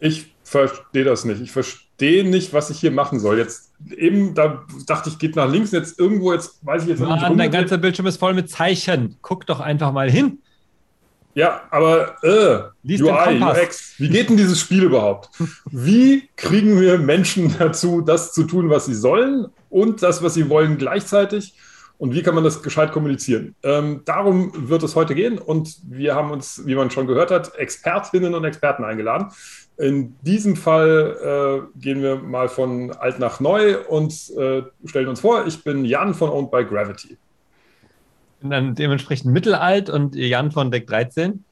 Ich 0.00 0.34
verstehe 0.44 1.04
das 1.04 1.24
nicht. 1.24 1.40
Ich 1.40 1.52
verstehe 1.52 2.24
nicht, 2.24 2.52
was 2.52 2.70
ich 2.70 2.80
hier 2.80 2.90
machen 2.90 3.20
soll. 3.20 3.38
Jetzt 3.38 3.72
eben, 3.96 4.34
da 4.34 4.64
dachte 4.86 5.10
ich, 5.10 5.18
geht 5.18 5.36
nach 5.36 5.50
links, 5.50 5.72
jetzt 5.72 5.98
irgendwo, 5.98 6.32
jetzt 6.32 6.64
weiß 6.64 6.82
ich 6.82 6.88
jetzt 6.88 7.00
Mann, 7.00 7.18
nicht. 7.18 7.40
Dein 7.40 7.50
ganzer 7.50 7.78
Bildschirm 7.78 8.06
ist 8.06 8.18
voll 8.18 8.34
mit 8.34 8.50
Zeichen. 8.50 9.16
Guck 9.22 9.46
doch 9.46 9.60
einfach 9.60 9.92
mal 9.92 10.10
hin. 10.10 10.38
Ja, 11.34 11.62
aber 11.70 12.16
äh, 12.24 12.70
Lies 12.82 13.00
UI, 13.00 13.40
UX, 13.40 13.94
wie 13.98 14.08
geht 14.08 14.28
denn 14.28 14.36
dieses 14.36 14.58
Spiel 14.58 14.82
überhaupt? 14.82 15.30
Wie 15.70 16.28
kriegen 16.34 16.80
wir 16.80 16.98
Menschen 16.98 17.54
dazu, 17.58 18.00
das 18.00 18.32
zu 18.32 18.44
tun, 18.44 18.70
was 18.70 18.86
sie 18.86 18.94
sollen 18.94 19.46
und 19.70 20.02
das, 20.02 20.22
was 20.22 20.34
sie 20.34 20.48
wollen 20.48 20.78
gleichzeitig? 20.78 21.54
Und 21.98 22.14
wie 22.14 22.22
kann 22.22 22.34
man 22.34 22.44
das 22.44 22.62
gescheit 22.62 22.92
kommunizieren? 22.92 23.56
Ähm, 23.62 24.02
darum 24.04 24.52
wird 24.68 24.84
es 24.84 24.94
heute 24.94 25.16
gehen 25.16 25.38
und 25.38 25.76
wir 25.88 26.14
haben 26.14 26.30
uns, 26.30 26.62
wie 26.64 26.76
man 26.76 26.90
schon 26.90 27.08
gehört 27.08 27.32
hat, 27.32 27.54
Expertinnen 27.56 28.34
und 28.34 28.44
Experten 28.44 28.84
eingeladen. 28.84 29.28
In 29.78 30.16
diesem 30.22 30.56
Fall 30.56 31.16
äh, 31.22 31.80
gehen 31.80 32.02
wir 32.02 32.16
mal 32.16 32.48
von 32.48 32.90
alt 32.92 33.18
nach 33.18 33.40
neu 33.40 33.78
und 33.86 34.12
äh, 34.36 34.62
stellen 34.84 35.08
uns 35.08 35.20
vor, 35.20 35.46
ich 35.46 35.62
bin 35.62 35.84
Jan 35.84 36.14
von 36.14 36.30
Owned 36.30 36.50
by 36.50 36.64
Gravity 36.64 37.16
bin 38.40 38.50
dann 38.50 38.74
dementsprechend 38.74 39.32
mittelalt 39.32 39.90
und 39.90 40.14
Jan 40.14 40.52
von 40.52 40.70
Deck 40.70 40.86
13. 40.86 41.44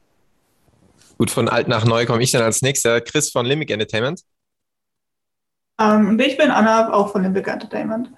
Gut, 1.17 1.31
von 1.31 1.49
alt 1.49 1.67
nach 1.67 1.85
neu 1.85 2.05
komme 2.05 2.23
ich 2.23 2.31
dann 2.31 2.43
als 2.43 2.61
nächster. 2.61 3.01
Chris 3.01 3.31
von 3.31 3.45
Limbic 3.45 3.71
Entertainment. 3.71 4.21
Um, 5.79 5.85
ähm, 5.85 6.09
und 6.09 6.21
ich 6.21 6.37
bin 6.37 6.49
Anna, 6.49 6.93
auch 6.93 7.11
von 7.11 7.23
Limbic 7.23 7.47
Entertainment. 7.47 8.11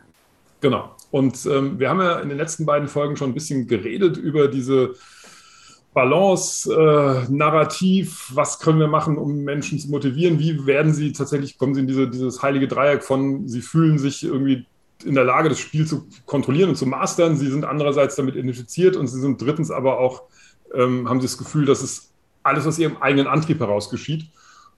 Genau. 0.62 0.96
Und 1.12 1.46
ähm, 1.46 1.80
wir 1.80 1.90
haben 1.90 2.02
ja 2.02 2.20
in 2.20 2.30
den 2.30 2.38
letzten 2.38 2.66
beiden 2.66 2.88
Folgen 2.88 3.16
schon 3.16 3.32
ein 3.32 3.34
bisschen 3.34 3.68
geredet 3.68 4.18
über 4.18 4.48
diese 4.48 4.96
Balance, 5.94 6.72
äh, 6.72 7.32
Narrativ, 7.32 8.32
was 8.34 8.60
können 8.60 8.80
wir 8.80 8.88
machen, 8.88 9.18
um 9.18 9.44
Menschen 9.44 9.80
zu 9.80 9.90
motivieren, 9.90 10.40
wie 10.40 10.66
werden 10.66 10.94
sie 10.94 11.14
tatsächlich, 11.14 11.58
kommen 11.58 11.74
sie 11.74 11.82
in 11.82 11.88
diese, 11.88 12.08
dieses 12.08 12.44
heilige 12.44 12.68
Dreieck 12.68 13.04
von, 13.04 13.48
sie 13.48 13.62
fühlen 13.62 13.98
sich 13.98 14.24
irgendwie 14.24 14.66
in 15.04 15.16
der 15.16 15.24
Lage, 15.24 15.50
das 15.50 15.60
Spiel 15.60 15.88
zu 15.88 16.08
kontrollieren 16.26 16.70
und 16.70 16.76
zu 16.76 16.86
mastern. 16.86 17.38
Sie 17.38 17.50
sind 17.50 17.66
andererseits 17.66 18.16
damit 18.16 18.36
identifiziert 18.36 18.96
und 18.96 19.08
sie 19.08 19.20
sind 19.20 19.42
drittens 19.42 19.72
aber 19.72 20.00
auch, 20.00 20.24
ähm, 20.74 21.10
haben 21.10 21.22
sie 21.22 21.28
das 21.28 21.38
Gefühl, 21.38 21.66
dass 21.66 21.82
es 21.82 22.12
alles 22.44 22.68
aus 22.68 22.78
ihrem 22.80 22.98
eigenen 22.98 23.28
Antrieb 23.28 23.60
heraus 23.60 23.90
geschieht. 23.90 24.26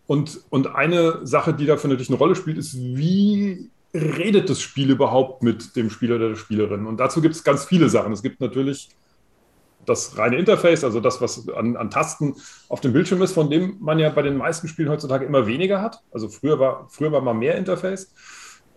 Und, 0.08 0.42
und 0.50 0.76
eine 0.76 1.26
Sache, 1.26 1.54
die 1.54 1.66
dafür 1.66 1.90
natürlich 1.90 2.10
eine 2.10 2.18
Rolle 2.18 2.36
spielt, 2.36 2.58
ist, 2.58 2.78
wie 2.78 3.70
redet 3.94 4.50
das 4.50 4.62
Spiel 4.62 4.90
überhaupt 4.90 5.44
mit 5.44 5.76
dem 5.76 5.90
Spieler 5.90 6.16
oder 6.16 6.30
der 6.30 6.36
Spielerin? 6.36 6.86
Und 6.86 6.98
dazu 6.98 7.22
gibt 7.22 7.36
es 7.36 7.44
ganz 7.44 7.66
viele 7.66 7.90
Sachen. 7.90 8.14
Es 8.14 8.22
gibt 8.22 8.40
natürlich 8.42 8.90
das 9.92 10.18
reine 10.18 10.38
Interface, 10.38 10.84
also 10.84 11.00
das, 11.00 11.22
was 11.22 11.48
an, 11.50 11.78
an, 11.78 11.90
Tasten 11.90 12.36
auf 12.70 12.82
dem 12.82 12.94
Bildschirm 12.94 13.22
ist, 13.22 13.34
von 13.34 13.50
dem 13.50 13.78
man 13.80 14.00
ja 14.00 14.10
bei 14.10 14.22
den 14.22 14.38
meisten 14.38 14.68
Spielen 14.68 14.90
heutzutage 14.90 15.26
immer 15.26 15.46
weniger 15.46 15.82
hat. 15.82 16.02
Also 16.12 16.30
früher 16.30 16.60
war, 16.60 16.88
früher 16.90 17.12
war 17.12 17.22
mal 17.22 17.34
mehr 17.34 17.56
Interface. 17.56 18.14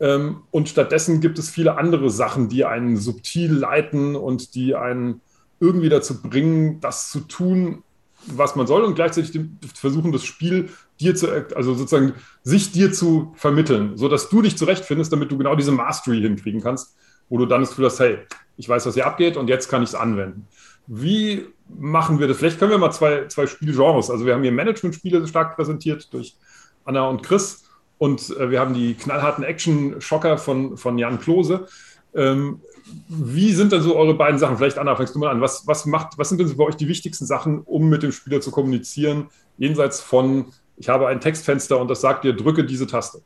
Ähm, 0.00 0.42
und 0.50 0.68
stattdessen 0.68 1.20
gibt 1.20 1.38
es 1.38 1.50
viele 1.50 1.78
andere 1.78 2.10
Sachen, 2.10 2.48
die 2.48 2.64
einen 2.64 2.96
subtil 2.96 3.52
leiten 3.52 4.16
und 4.16 4.54
die 4.54 4.74
einen 4.74 5.20
irgendwie 5.60 5.88
dazu 5.88 6.20
bringen, 6.20 6.80
das 6.80 7.10
zu 7.10 7.20
tun, 7.20 7.82
was 8.26 8.56
man 8.56 8.66
soll 8.66 8.82
und 8.82 8.94
gleichzeitig 8.94 9.40
versuchen, 9.74 10.12
das 10.12 10.24
Spiel 10.24 10.70
dir 11.00 11.14
zu, 11.14 11.28
also 11.54 11.74
sozusagen 11.74 12.14
sich 12.42 12.72
dir 12.72 12.92
zu 12.92 13.32
vermitteln, 13.36 13.96
sodass 13.96 14.28
du 14.28 14.42
dich 14.42 14.56
zurechtfindest, 14.56 15.12
damit 15.12 15.30
du 15.30 15.38
genau 15.38 15.56
diese 15.56 15.72
Mastery 15.72 16.20
hinkriegen 16.20 16.60
kannst, 16.60 16.96
wo 17.28 17.38
du 17.38 17.46
dann 17.46 17.60
das 17.60 17.70
Gefühl 17.70 17.86
hast, 17.86 18.00
hey, 18.00 18.18
ich 18.56 18.68
weiß, 18.68 18.86
was 18.86 18.94
hier 18.94 19.06
abgeht 19.06 19.36
und 19.36 19.48
jetzt 19.48 19.68
kann 19.68 19.82
ich 19.82 19.90
es 19.90 19.94
anwenden. 19.94 20.46
Wie 20.86 21.46
machen 21.68 22.18
wir 22.18 22.28
das? 22.28 22.36
Vielleicht 22.36 22.58
können 22.58 22.70
wir 22.70 22.78
mal 22.78 22.92
zwei, 22.92 23.26
zwei 23.28 23.46
Spielgenres, 23.46 24.10
also 24.10 24.26
wir 24.26 24.34
haben 24.34 24.42
hier 24.42 24.52
Management-Spiele 24.52 25.26
stark 25.26 25.56
präsentiert 25.56 26.12
durch 26.12 26.36
Anna 26.84 27.08
und 27.08 27.22
Chris 27.22 27.64
und 27.98 28.30
äh, 28.36 28.50
wir 28.50 28.60
haben 28.60 28.74
die 28.74 28.94
knallharten 28.94 29.44
Action-Schocker 29.44 30.38
von, 30.38 30.76
von 30.76 30.98
Jan 30.98 31.20
Klose. 31.20 31.66
Ähm, 32.14 32.60
wie 33.08 33.52
sind 33.52 33.72
denn 33.72 33.80
so 33.80 33.96
eure 33.96 34.14
beiden 34.14 34.38
Sachen? 34.38 34.58
Vielleicht 34.58 34.78
Anna, 34.78 34.94
fängst 34.94 35.14
du 35.14 35.18
mal 35.18 35.30
an. 35.30 35.40
Was, 35.40 35.66
was, 35.66 35.86
macht, 35.86 36.18
was 36.18 36.28
sind 36.28 36.40
denn 36.40 36.54
bei 36.56 36.64
euch 36.64 36.76
die 36.76 36.88
wichtigsten 36.88 37.24
Sachen, 37.24 37.62
um 37.62 37.88
mit 37.88 38.02
dem 38.02 38.12
Spieler 38.12 38.40
zu 38.40 38.50
kommunizieren, 38.50 39.28
jenseits 39.56 40.00
von, 40.00 40.46
ich 40.76 40.88
habe 40.88 41.08
ein 41.08 41.20
Textfenster 41.20 41.80
und 41.80 41.88
das 41.88 42.02
sagt 42.02 42.24
dir, 42.24 42.34
drücke 42.34 42.64
diese 42.64 42.86
Taste? 42.86 43.22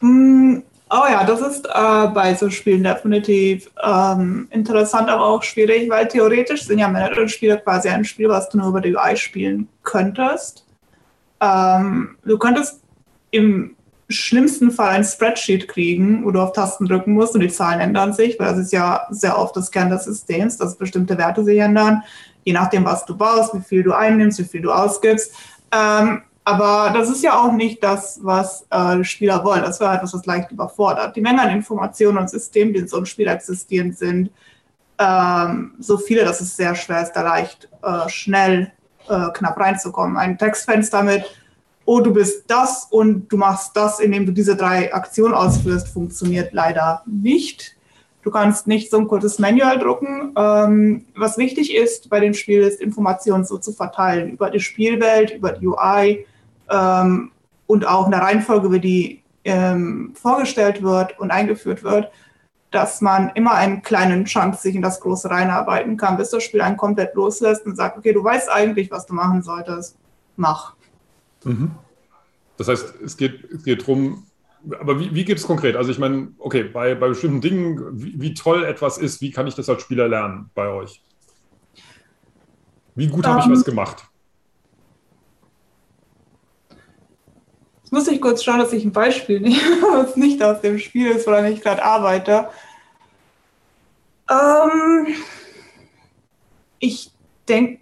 Mm, 0.00 0.58
oh 0.90 1.06
ja, 1.08 1.24
das 1.24 1.40
ist 1.40 1.66
äh, 1.66 2.06
bei 2.08 2.34
so 2.34 2.50
Spielen 2.50 2.82
definitiv 2.82 3.70
ähm, 3.82 4.48
interessant, 4.50 5.08
aber 5.08 5.24
auch 5.24 5.42
schwierig, 5.42 5.88
weil 5.88 6.08
theoretisch 6.08 6.64
sind 6.64 6.78
ja 6.78 6.88
Manager-Spiele 6.88 7.58
quasi 7.58 7.88
ein 7.88 8.04
Spiel, 8.04 8.28
was 8.28 8.48
du 8.48 8.58
nur 8.58 8.68
über 8.68 8.80
die 8.80 8.94
UI 8.94 9.16
spielen 9.16 9.68
könntest. 9.82 10.66
Ähm, 11.40 12.16
du 12.24 12.38
könntest 12.38 12.82
im 13.30 13.76
schlimmsten 14.08 14.72
Fall 14.72 14.90
ein 14.90 15.04
Spreadsheet 15.04 15.68
kriegen, 15.68 16.24
wo 16.24 16.32
du 16.32 16.40
auf 16.40 16.52
Tasten 16.52 16.86
drücken 16.86 17.12
musst 17.12 17.34
und 17.34 17.40
die 17.40 17.48
Zahlen 17.48 17.80
ändern 17.80 18.12
sich, 18.12 18.38
weil 18.40 18.48
das 18.48 18.58
ist 18.58 18.72
ja 18.72 19.06
sehr 19.10 19.38
oft 19.38 19.56
das 19.56 19.70
Kern 19.70 19.90
des 19.90 20.04
Systems, 20.04 20.56
dass 20.56 20.76
bestimmte 20.76 21.16
Werte 21.16 21.44
sich 21.44 21.58
ändern, 21.58 22.02
je 22.42 22.52
nachdem, 22.52 22.84
was 22.84 23.04
du 23.06 23.16
baust, 23.16 23.54
wie 23.54 23.62
viel 23.62 23.84
du 23.84 23.92
einnimmst, 23.92 24.40
wie 24.40 24.44
viel 24.44 24.62
du 24.62 24.72
ausgibst. 24.72 25.32
Ähm, 25.72 26.22
aber 26.50 26.92
das 26.92 27.08
ist 27.10 27.22
ja 27.22 27.40
auch 27.40 27.52
nicht 27.52 27.82
das, 27.82 28.20
was 28.22 28.66
äh, 28.70 29.02
Spieler 29.04 29.44
wollen. 29.44 29.62
Das 29.62 29.80
wäre 29.80 29.94
etwas, 29.94 30.14
was 30.14 30.26
leicht 30.26 30.50
überfordert. 30.50 31.16
Die 31.16 31.20
Menge 31.20 31.42
an 31.42 31.50
Informationen 31.50 32.18
und 32.18 32.30
Systemen, 32.30 32.72
die 32.72 32.80
in 32.80 32.88
so 32.88 32.96
einem 32.96 33.06
Spiel 33.06 33.28
existierend 33.28 33.96
sind, 33.96 34.30
ähm, 34.98 35.74
so 35.78 35.96
viele, 35.96 36.24
dass 36.24 36.40
es 36.40 36.56
sehr 36.56 36.74
schwer 36.74 37.02
ist, 37.02 37.12
da 37.12 37.22
leicht 37.22 37.68
äh, 37.82 38.08
schnell 38.08 38.72
äh, 39.08 39.30
knapp 39.32 39.58
reinzukommen. 39.58 40.16
Ein 40.16 40.38
Textfenster 40.38 41.02
mit 41.02 41.24
oh, 41.90 42.00
du 42.00 42.12
bist 42.12 42.44
das 42.46 42.86
und 42.90 43.28
du 43.32 43.36
machst 43.36 43.76
das, 43.76 43.98
indem 43.98 44.24
du 44.24 44.32
diese 44.32 44.54
drei 44.54 44.94
Aktionen 44.94 45.34
ausführst, 45.34 45.88
funktioniert 45.88 46.52
leider 46.52 47.02
nicht. 47.04 47.76
Du 48.22 48.30
kannst 48.30 48.68
nicht 48.68 48.92
so 48.92 48.98
ein 48.98 49.08
kurzes 49.08 49.40
Manual 49.40 49.78
drucken. 49.78 50.32
Ähm, 50.36 51.06
was 51.16 51.36
wichtig 51.36 51.74
ist 51.74 52.08
bei 52.08 52.20
dem 52.20 52.34
Spiel, 52.34 52.60
ist 52.60 52.80
Informationen 52.80 53.44
so 53.44 53.58
zu 53.58 53.72
verteilen 53.72 54.30
über 54.30 54.50
die 54.50 54.60
Spielwelt, 54.60 55.30
über 55.30 55.50
die 55.52 55.66
UI 55.66 56.26
ähm, 56.70 57.32
und 57.66 57.86
auch 57.86 58.06
in 58.06 58.12
der 58.12 58.22
Reihenfolge, 58.22 58.72
wie 58.72 58.80
die 58.80 59.22
ähm, 59.44 60.12
vorgestellt 60.14 60.82
wird 60.82 61.18
und 61.18 61.30
eingeführt 61.30 61.82
wird, 61.82 62.10
dass 62.70 63.00
man 63.00 63.30
immer 63.34 63.54
einen 63.54 63.82
kleinen 63.82 64.24
Chunk 64.26 64.54
sich 64.54 64.74
in 64.74 64.82
das 64.82 65.00
Große 65.00 65.28
reinarbeiten 65.28 65.96
kann, 65.96 66.16
bis 66.16 66.30
das 66.30 66.42
Spiel 66.42 66.60
einen 66.60 66.76
komplett 66.76 67.14
loslässt 67.14 67.66
und 67.66 67.76
sagt, 67.76 67.98
okay, 67.98 68.12
du 68.12 68.22
weißt 68.22 68.50
eigentlich, 68.50 68.90
was 68.90 69.06
du 69.06 69.14
machen 69.14 69.42
solltest, 69.42 69.96
mach. 70.36 70.74
Mhm. 71.44 71.72
Das 72.56 72.68
heißt, 72.68 72.94
es 73.02 73.16
geht, 73.16 73.44
es 73.50 73.64
geht 73.64 73.82
darum, 73.82 74.26
aber 74.78 75.00
wie, 75.00 75.14
wie 75.14 75.24
geht 75.24 75.38
es 75.38 75.46
konkret? 75.46 75.74
Also 75.74 75.90
ich 75.90 75.98
meine, 75.98 76.28
okay, 76.38 76.64
bei, 76.64 76.94
bei 76.94 77.08
bestimmten 77.08 77.40
Dingen, 77.40 77.80
wie, 77.92 78.20
wie, 78.20 78.34
toll 78.34 78.64
etwas 78.64 78.98
ist, 78.98 79.20
wie 79.20 79.30
kann 79.30 79.46
ich 79.46 79.54
das 79.54 79.68
als 79.68 79.82
Spieler 79.82 80.06
lernen 80.06 80.50
bei 80.54 80.68
euch? 80.68 81.02
Wie 82.94 83.06
gut 83.06 83.24
um, 83.24 83.32
habe 83.32 83.40
ich 83.40 83.50
was 83.50 83.66
ähm. 83.66 83.74
gemacht? 83.74 84.09
Jetzt 87.90 88.06
muss 88.06 88.14
ich 88.14 88.20
kurz 88.20 88.44
schauen, 88.44 88.60
dass 88.60 88.72
ich 88.72 88.84
ein 88.84 88.92
Beispiel 88.92 89.40
nehme, 89.40 89.56
was 89.92 90.14
nicht 90.14 90.40
aus 90.40 90.60
dem 90.60 90.78
Spiel 90.78 91.10
ist, 91.10 91.26
woran 91.26 91.46
ich 91.46 91.60
gerade 91.60 91.82
arbeite. 91.82 92.48
Ähm, 94.30 95.08
ich 96.78 97.10
denke. 97.48 97.80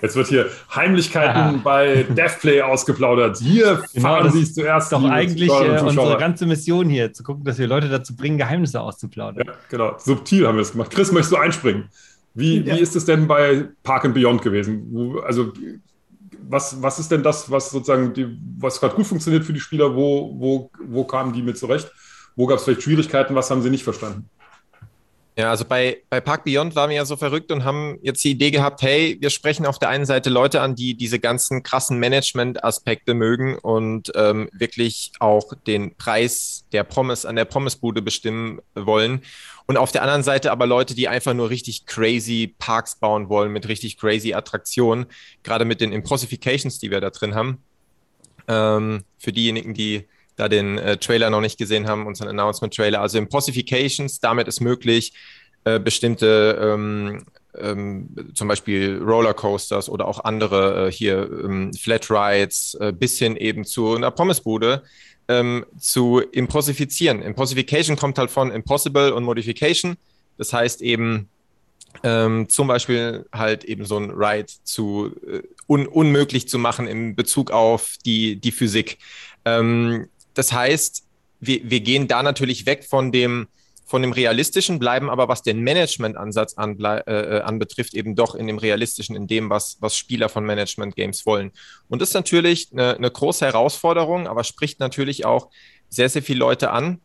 Jetzt 0.00 0.14
wird 0.14 0.28
hier 0.28 0.50
Heimlichkeiten 0.72 1.36
Aha. 1.36 1.60
bei 1.64 2.04
Deathplay 2.04 2.60
ausgeplaudert. 2.60 3.38
Hier 3.38 3.82
genau, 3.92 4.08
fahren 4.08 4.30
Sie 4.30 4.42
es 4.42 4.54
zuerst. 4.54 4.92
Doch 4.92 5.02
eigentlich 5.02 5.50
äh, 5.50 5.80
unsere 5.80 6.18
ganze 6.18 6.46
Mission 6.46 6.88
hier, 6.88 7.12
zu 7.12 7.24
gucken, 7.24 7.42
dass 7.42 7.58
wir 7.58 7.66
Leute 7.66 7.88
dazu 7.88 8.14
bringen, 8.14 8.38
Geheimnisse 8.38 8.80
auszuplaudern. 8.80 9.48
Ja, 9.48 9.54
genau. 9.68 9.96
Subtil 9.98 10.46
haben 10.46 10.56
wir 10.56 10.62
es 10.62 10.70
gemacht. 10.70 10.92
Chris, 10.92 11.10
möchtest 11.10 11.32
du 11.32 11.38
einspringen? 11.38 11.88
Wie, 12.34 12.60
ja. 12.60 12.76
wie 12.76 12.80
ist 12.80 12.94
es 12.94 13.04
denn 13.04 13.26
bei 13.26 13.68
Park 13.82 14.04
and 14.04 14.14
Beyond 14.14 14.42
gewesen? 14.42 15.16
Also, 15.24 15.52
was, 16.48 16.80
was 16.82 16.98
ist 16.98 17.10
denn 17.10 17.22
das, 17.22 17.50
was 17.50 17.70
sozusagen, 17.70 18.12
die, 18.12 18.38
was 18.58 18.80
gerade 18.80 18.94
gut 18.94 19.06
funktioniert 19.06 19.44
für 19.44 19.52
die 19.52 19.60
Spieler? 19.60 19.94
Wo, 19.94 20.34
wo, 20.38 20.70
wo 20.84 21.04
kamen 21.04 21.32
die 21.32 21.42
mit 21.42 21.58
zurecht? 21.58 21.90
Wo 22.36 22.46
gab 22.46 22.58
es 22.58 22.64
vielleicht 22.64 22.82
Schwierigkeiten? 22.82 23.34
Was 23.34 23.50
haben 23.50 23.62
sie 23.62 23.70
nicht 23.70 23.84
verstanden? 23.84 24.28
Ja, 25.34 25.48
also 25.48 25.64
bei, 25.64 26.02
bei 26.10 26.20
Park 26.20 26.44
Beyond 26.44 26.76
waren 26.76 26.90
wir 26.90 26.96
ja 26.96 27.06
so 27.06 27.16
verrückt 27.16 27.50
und 27.52 27.64
haben 27.64 27.98
jetzt 28.02 28.22
die 28.22 28.32
Idee 28.32 28.50
gehabt, 28.50 28.82
hey, 28.82 29.16
wir 29.18 29.30
sprechen 29.30 29.64
auf 29.64 29.78
der 29.78 29.88
einen 29.88 30.04
Seite 30.04 30.28
Leute 30.28 30.60
an, 30.60 30.74
die 30.74 30.94
diese 30.94 31.18
ganzen 31.18 31.62
krassen 31.62 31.98
Management-Aspekte 31.98 33.14
mögen 33.14 33.56
und 33.56 34.12
ähm, 34.14 34.50
wirklich 34.52 35.12
auch 35.20 35.54
den 35.66 35.96
Preis 35.96 36.66
der 36.72 36.84
Pommes 36.84 37.24
an 37.24 37.36
der 37.36 37.46
Pommesbude 37.46 38.02
bestimmen 38.02 38.60
wollen. 38.74 39.22
Und 39.66 39.78
auf 39.78 39.90
der 39.90 40.02
anderen 40.02 40.22
Seite 40.22 40.52
aber 40.52 40.66
Leute, 40.66 40.94
die 40.94 41.08
einfach 41.08 41.32
nur 41.32 41.48
richtig 41.48 41.86
crazy 41.86 42.54
Parks 42.58 42.96
bauen 42.96 43.30
wollen 43.30 43.52
mit 43.52 43.68
richtig 43.68 43.96
crazy 43.96 44.34
Attraktionen, 44.34 45.06
gerade 45.44 45.64
mit 45.64 45.80
den 45.80 45.92
Impossifications, 45.92 46.78
die 46.78 46.90
wir 46.90 47.00
da 47.00 47.08
drin 47.08 47.34
haben. 47.34 47.62
Ähm, 48.48 49.04
für 49.16 49.32
diejenigen, 49.32 49.72
die 49.72 50.06
da 50.36 50.48
den 50.48 50.78
äh, 50.78 50.96
Trailer 50.96 51.30
noch 51.30 51.40
nicht 51.40 51.58
gesehen 51.58 51.86
haben, 51.86 52.06
unseren 52.06 52.28
Announcement-Trailer. 52.28 53.00
Also 53.00 53.18
Impossifications, 53.18 54.20
damit 54.20 54.48
ist 54.48 54.60
möglich, 54.60 55.12
äh, 55.64 55.78
bestimmte 55.78 56.58
ähm, 56.60 57.24
ähm, 57.58 58.08
zum 58.34 58.48
Beispiel 58.48 59.00
Rollercoasters 59.02 59.88
oder 59.88 60.08
auch 60.08 60.24
andere 60.24 60.88
äh, 60.88 60.92
hier 60.92 61.28
ähm, 61.44 61.72
Flat 61.74 62.10
Rides 62.10 62.74
äh, 62.80 62.92
bis 62.92 63.18
hin 63.18 63.36
eben 63.36 63.64
zu 63.64 63.94
einer 63.94 64.10
Pommesbude 64.10 64.82
ähm, 65.28 65.64
zu 65.78 66.20
impossifizieren. 66.20 67.22
Impossification 67.22 67.96
kommt 67.96 68.18
halt 68.18 68.30
von 68.30 68.50
Impossible 68.50 69.12
und 69.12 69.24
Modification. 69.24 69.96
Das 70.38 70.52
heißt 70.52 70.82
eben 70.82 71.28
ähm, 72.02 72.48
zum 72.48 72.68
Beispiel 72.68 73.26
halt 73.32 73.64
eben 73.64 73.84
so 73.84 73.98
ein 73.98 74.10
Ride 74.10 74.46
zu 74.64 75.12
äh, 75.26 75.42
un 75.68 75.86
unmöglich 75.86 76.48
zu 76.48 76.58
machen 76.58 76.86
in 76.86 77.14
Bezug 77.14 77.50
auf 77.50 77.96
die, 78.04 78.36
die 78.36 78.52
Physik. 78.52 78.98
Ähm, 79.44 80.08
das 80.34 80.52
heißt, 80.52 81.04
wir, 81.40 81.60
wir 81.64 81.80
gehen 81.80 82.08
da 82.08 82.22
natürlich 82.22 82.66
weg 82.66 82.84
von 82.84 83.12
dem, 83.12 83.48
von 83.84 84.02
dem 84.02 84.12
realistischen, 84.12 84.78
bleiben 84.78 85.10
aber, 85.10 85.28
was 85.28 85.42
den 85.42 85.60
Management-Ansatz 85.60 86.54
an, 86.54 86.78
äh, 86.80 87.40
anbetrifft, 87.44 87.94
eben 87.94 88.14
doch 88.14 88.34
in 88.34 88.46
dem 88.46 88.58
realistischen, 88.58 89.16
in 89.16 89.26
dem, 89.26 89.50
was, 89.50 89.76
was 89.80 89.96
Spieler 89.96 90.28
von 90.28 90.46
Management-Games 90.46 91.26
wollen. 91.26 91.50
Und 91.88 92.00
das 92.00 92.10
ist 92.10 92.14
natürlich 92.14 92.68
eine, 92.72 92.96
eine 92.96 93.10
große 93.10 93.44
Herausforderung, 93.44 94.28
aber 94.28 94.44
spricht 94.44 94.80
natürlich 94.80 95.26
auch 95.26 95.48
sehr, 95.88 96.08
sehr 96.08 96.22
viele 96.22 96.38
Leute 96.38 96.70
an, 96.70 97.00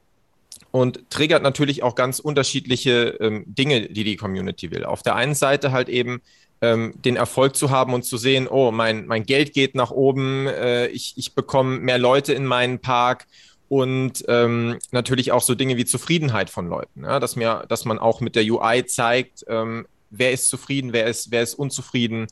und 0.72 1.10
triggert 1.10 1.44
natürlich 1.44 1.84
auch 1.84 1.96
ganz 1.96 2.20
unterschiedliche 2.20 3.18
ähm, 3.20 3.44
Dinge, 3.48 3.90
die 3.90 4.04
die 4.04 4.16
Community 4.16 4.72
will. 4.72 4.86
Auf 4.86 5.02
der 5.02 5.16
einen 5.16 5.36
Seite 5.36 5.72
halt 5.72 5.90
eben 5.90 6.22
ähm, 6.62 6.94
den 6.98 7.16
Erfolg 7.16 7.56
zu 7.56 7.70
haben 7.70 7.94
und 7.94 8.04
zu 8.04 8.18
sehen, 8.18 8.48
oh, 8.48 8.72
mein, 8.72 9.06
mein 9.06 9.26
Geld 9.26 9.54
geht 9.54 9.76
nach 9.76 9.92
oben, 9.92 10.48
äh, 10.48 10.88
ich, 10.88 11.14
ich 11.18 11.36
bekomme 11.36 11.80
mehr 11.80 11.98
Leute 11.98 12.34
in 12.34 12.46
meinen 12.46 12.80
Park 12.80 13.28
und 13.70 14.24
ähm, 14.28 14.80
natürlich 14.92 15.32
auch 15.32 15.42
so 15.42 15.56
Dinge 15.56 15.78
wie 15.78 15.86
Zufriedenheit 15.86 16.50
von 16.50 16.68
Leuten, 16.68 17.04
ja? 17.04 17.20
dass, 17.20 17.36
mir, 17.36 17.66
dass 17.68 17.86
man 17.86 18.00
auch 18.00 18.22
mit 18.22 18.36
der 18.36 18.44
UI 18.44 18.86
zeigt, 18.86 19.46
ähm, 19.48 19.88
wer 20.10 20.32
ist 20.32 20.50
zufrieden, 20.50 20.94
wer 20.94 21.08
ist, 21.08 21.32
wer 21.32 21.44
ist 21.44 21.56
unzufrieden. 21.56 22.28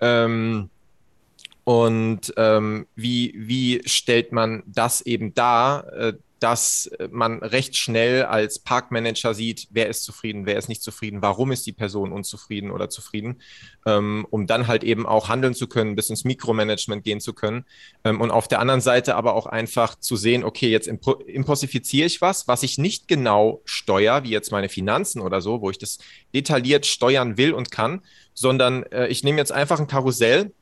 Ähm, 0.00 0.70
und 1.64 2.32
ähm, 2.36 2.86
wie, 2.94 3.34
wie 3.36 3.82
stellt 3.86 4.30
man 4.30 4.62
das 4.66 5.00
eben 5.00 5.34
dar, 5.34 5.92
äh, 5.92 6.12
dass 6.38 6.90
man 7.10 7.38
recht 7.42 7.76
schnell 7.76 8.24
als 8.24 8.58
Parkmanager 8.58 9.34
sieht, 9.34 9.68
wer 9.70 9.88
ist 9.88 10.04
zufrieden, 10.04 10.46
wer 10.46 10.58
ist 10.58 10.68
nicht 10.68 10.82
zufrieden, 10.82 11.22
warum 11.22 11.52
ist 11.52 11.66
die 11.66 11.72
Person 11.72 12.12
unzufrieden 12.12 12.70
oder 12.70 12.88
zufrieden, 12.88 13.40
ähm, 13.86 14.26
um 14.30 14.46
dann 14.46 14.66
halt 14.66 14.84
eben 14.84 15.06
auch 15.06 15.28
handeln 15.28 15.54
zu 15.54 15.66
können, 15.66 15.96
bis 15.96 16.10
ins 16.10 16.24
Mikromanagement 16.24 17.04
gehen 17.04 17.20
zu 17.20 17.32
können. 17.32 17.64
Ähm, 18.04 18.20
und 18.20 18.30
auf 18.30 18.48
der 18.48 18.60
anderen 18.60 18.80
Seite 18.80 19.16
aber 19.16 19.34
auch 19.34 19.46
einfach 19.46 19.98
zu 19.98 20.16
sehen, 20.16 20.44
okay, 20.44 20.68
jetzt 20.68 20.88
impo 20.88 21.14
impossifiziere 21.14 22.06
ich 22.06 22.20
was, 22.20 22.48
was 22.48 22.62
ich 22.62 22.78
nicht 22.78 23.08
genau 23.08 23.62
steuere, 23.64 24.24
wie 24.24 24.30
jetzt 24.30 24.52
meine 24.52 24.68
Finanzen 24.68 25.20
oder 25.20 25.40
so, 25.40 25.60
wo 25.60 25.70
ich 25.70 25.78
das 25.78 25.98
detailliert 26.34 26.86
steuern 26.86 27.36
will 27.36 27.52
und 27.52 27.70
kann, 27.70 28.02
sondern 28.34 28.82
äh, 28.84 29.08
ich 29.08 29.24
nehme 29.24 29.38
jetzt 29.38 29.52
einfach 29.52 29.80
ein 29.80 29.86
Karussell 29.86 30.52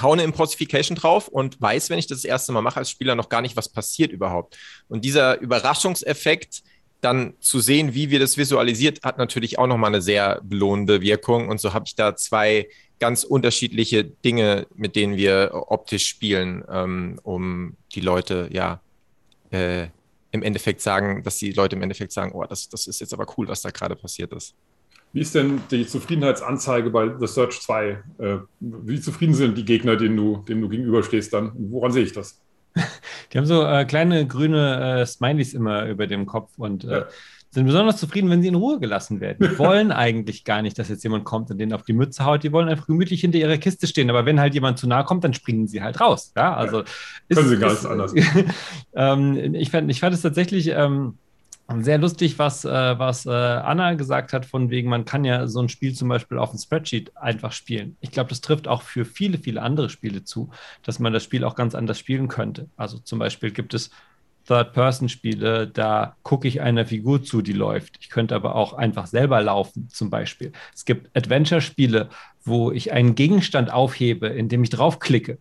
hau 0.00 0.12
eine 0.12 0.24
Impossification 0.24 0.96
drauf 0.96 1.28
und 1.28 1.60
weiß, 1.60 1.90
wenn 1.90 1.98
ich 1.98 2.06
das, 2.06 2.22
das 2.22 2.24
erste 2.24 2.52
Mal 2.52 2.62
mache 2.62 2.78
als 2.78 2.90
Spieler, 2.90 3.14
noch 3.14 3.28
gar 3.28 3.42
nicht, 3.42 3.56
was 3.56 3.68
passiert 3.68 4.12
überhaupt. 4.12 4.56
Und 4.88 5.04
dieser 5.04 5.40
Überraschungseffekt, 5.40 6.62
dann 7.00 7.34
zu 7.40 7.60
sehen, 7.60 7.94
wie 7.94 8.10
wir 8.10 8.18
das 8.18 8.38
visualisiert, 8.38 9.02
hat 9.02 9.18
natürlich 9.18 9.58
auch 9.58 9.66
nochmal 9.66 9.88
eine 9.90 10.00
sehr 10.00 10.40
belohnende 10.42 11.02
Wirkung. 11.02 11.48
Und 11.48 11.60
so 11.60 11.74
habe 11.74 11.84
ich 11.86 11.94
da 11.94 12.16
zwei 12.16 12.68
ganz 12.98 13.24
unterschiedliche 13.24 14.04
Dinge, 14.04 14.66
mit 14.74 14.96
denen 14.96 15.16
wir 15.16 15.50
optisch 15.68 16.06
spielen, 16.06 16.64
ähm, 16.70 17.20
um 17.22 17.76
die 17.94 18.00
Leute, 18.00 18.48
ja, 18.52 18.80
äh, 19.50 19.88
im 20.30 20.42
Endeffekt 20.42 20.80
sagen, 20.80 21.22
dass 21.22 21.36
die 21.36 21.52
Leute 21.52 21.76
im 21.76 21.82
Endeffekt 21.82 22.10
sagen, 22.10 22.32
oh, 22.32 22.44
das, 22.44 22.68
das 22.68 22.86
ist 22.86 23.00
jetzt 23.00 23.12
aber 23.12 23.26
cool, 23.36 23.46
was 23.46 23.60
da 23.60 23.70
gerade 23.70 23.94
passiert 23.94 24.32
ist. 24.32 24.54
Wie 25.14 25.20
ist 25.20 25.32
denn 25.36 25.60
die 25.70 25.86
Zufriedenheitsanzeige 25.86 26.90
bei 26.90 27.08
The 27.20 27.28
Search 27.28 27.60
2? 27.60 28.02
Äh, 28.18 28.36
wie 28.58 29.00
zufrieden 29.00 29.32
sind 29.32 29.56
die 29.56 29.64
Gegner, 29.64 29.94
denen 29.94 30.16
du, 30.16 30.44
denen 30.48 30.60
du 30.60 30.68
gegenüberstehst 30.68 31.32
dann? 31.32 31.52
Woran 31.54 31.92
sehe 31.92 32.02
ich 32.02 32.12
das? 32.12 32.40
Die 33.32 33.38
haben 33.38 33.46
so 33.46 33.64
äh, 33.64 33.84
kleine 33.84 34.26
grüne 34.26 35.02
äh, 35.02 35.06
Smileys 35.06 35.54
immer 35.54 35.86
über 35.86 36.08
dem 36.08 36.26
Kopf 36.26 36.50
und 36.56 36.82
äh, 36.82 36.90
ja. 36.90 37.06
sind 37.50 37.64
besonders 37.64 37.98
zufrieden, 37.98 38.28
wenn 38.28 38.42
sie 38.42 38.48
in 38.48 38.56
Ruhe 38.56 38.80
gelassen 38.80 39.20
werden. 39.20 39.36
Die 39.40 39.56
wollen 39.60 39.92
eigentlich 39.92 40.42
gar 40.42 40.62
nicht, 40.62 40.80
dass 40.80 40.88
jetzt 40.88 41.04
jemand 41.04 41.24
kommt 41.24 41.48
und 41.48 41.58
denen 41.58 41.74
auf 41.74 41.84
die 41.84 41.92
Mütze 41.92 42.24
haut. 42.24 42.42
Die 42.42 42.50
wollen 42.50 42.68
einfach 42.68 42.88
gemütlich 42.88 43.20
hinter 43.20 43.38
ihrer 43.38 43.58
Kiste 43.58 43.86
stehen. 43.86 44.10
Aber 44.10 44.26
wenn 44.26 44.40
halt 44.40 44.54
jemand 44.54 44.80
zu 44.80 44.88
nahe 44.88 45.04
kommt, 45.04 45.22
dann 45.22 45.32
springen 45.32 45.68
sie 45.68 45.80
halt 45.80 46.00
raus. 46.00 46.32
Ja, 46.36 46.56
also 46.56 46.78
ja. 46.78 46.84
Können 47.32 47.44
ist, 47.44 47.48
sie 47.50 47.58
gar 47.58 47.70
nicht 47.70 47.86
anders. 47.86 48.14
ähm, 48.96 49.54
ich, 49.54 49.70
fand, 49.70 49.88
ich 49.92 50.00
fand 50.00 50.12
es 50.12 50.22
tatsächlich. 50.22 50.70
Ähm, 50.70 51.18
sehr 51.68 51.98
lustig, 51.98 52.38
was, 52.38 52.64
äh, 52.64 52.98
was 52.98 53.24
äh, 53.26 53.30
Anna 53.30 53.94
gesagt 53.94 54.32
hat, 54.32 54.44
von 54.44 54.70
wegen, 54.70 54.90
man 54.90 55.04
kann 55.04 55.24
ja 55.24 55.46
so 55.46 55.60
ein 55.60 55.68
Spiel 55.68 55.94
zum 55.94 56.08
Beispiel 56.08 56.38
auf 56.38 56.50
dem 56.50 56.58
Spreadsheet 56.58 57.16
einfach 57.16 57.52
spielen. 57.52 57.96
Ich 58.00 58.10
glaube, 58.10 58.28
das 58.28 58.42
trifft 58.42 58.68
auch 58.68 58.82
für 58.82 59.04
viele, 59.04 59.38
viele 59.38 59.62
andere 59.62 59.88
Spiele 59.88 60.24
zu, 60.24 60.50
dass 60.82 60.98
man 60.98 61.12
das 61.12 61.24
Spiel 61.24 61.42
auch 61.42 61.54
ganz 61.54 61.74
anders 61.74 61.98
spielen 61.98 62.28
könnte. 62.28 62.68
Also 62.76 62.98
zum 62.98 63.18
Beispiel 63.18 63.50
gibt 63.50 63.72
es 63.72 63.90
Third-Person-Spiele, 64.46 65.68
da 65.68 66.16
gucke 66.22 66.48
ich 66.48 66.60
einer 66.60 66.84
Figur 66.84 67.22
zu, 67.22 67.40
die 67.40 67.54
läuft. 67.54 67.96
Ich 68.00 68.10
könnte 68.10 68.34
aber 68.34 68.54
auch 68.56 68.74
einfach 68.74 69.06
selber 69.06 69.40
laufen, 69.40 69.88
zum 69.88 70.10
Beispiel. 70.10 70.52
Es 70.74 70.84
gibt 70.84 71.16
Adventure-Spiele, 71.16 72.10
wo 72.44 72.70
ich 72.72 72.92
einen 72.92 73.14
Gegenstand 73.14 73.72
aufhebe, 73.72 74.26
indem 74.26 74.62
ich 74.62 74.70
draufklicke 74.70 75.38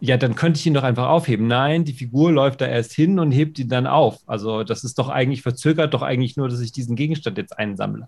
ja, 0.00 0.16
dann 0.16 0.34
könnte 0.34 0.58
ich 0.58 0.66
ihn 0.66 0.74
doch 0.74 0.82
einfach 0.82 1.08
aufheben. 1.08 1.46
Nein, 1.46 1.84
die 1.84 1.92
Figur 1.92 2.32
läuft 2.32 2.62
da 2.62 2.66
erst 2.66 2.92
hin 2.92 3.18
und 3.18 3.32
hebt 3.32 3.58
ihn 3.58 3.68
dann 3.68 3.86
auf. 3.86 4.18
Also 4.26 4.64
das 4.64 4.82
ist 4.82 4.98
doch 4.98 5.10
eigentlich 5.10 5.42
verzögert, 5.42 5.92
doch 5.92 6.02
eigentlich 6.02 6.36
nur, 6.36 6.48
dass 6.48 6.60
ich 6.60 6.72
diesen 6.72 6.96
Gegenstand 6.96 7.36
jetzt 7.36 7.58
einsammle. 7.58 8.06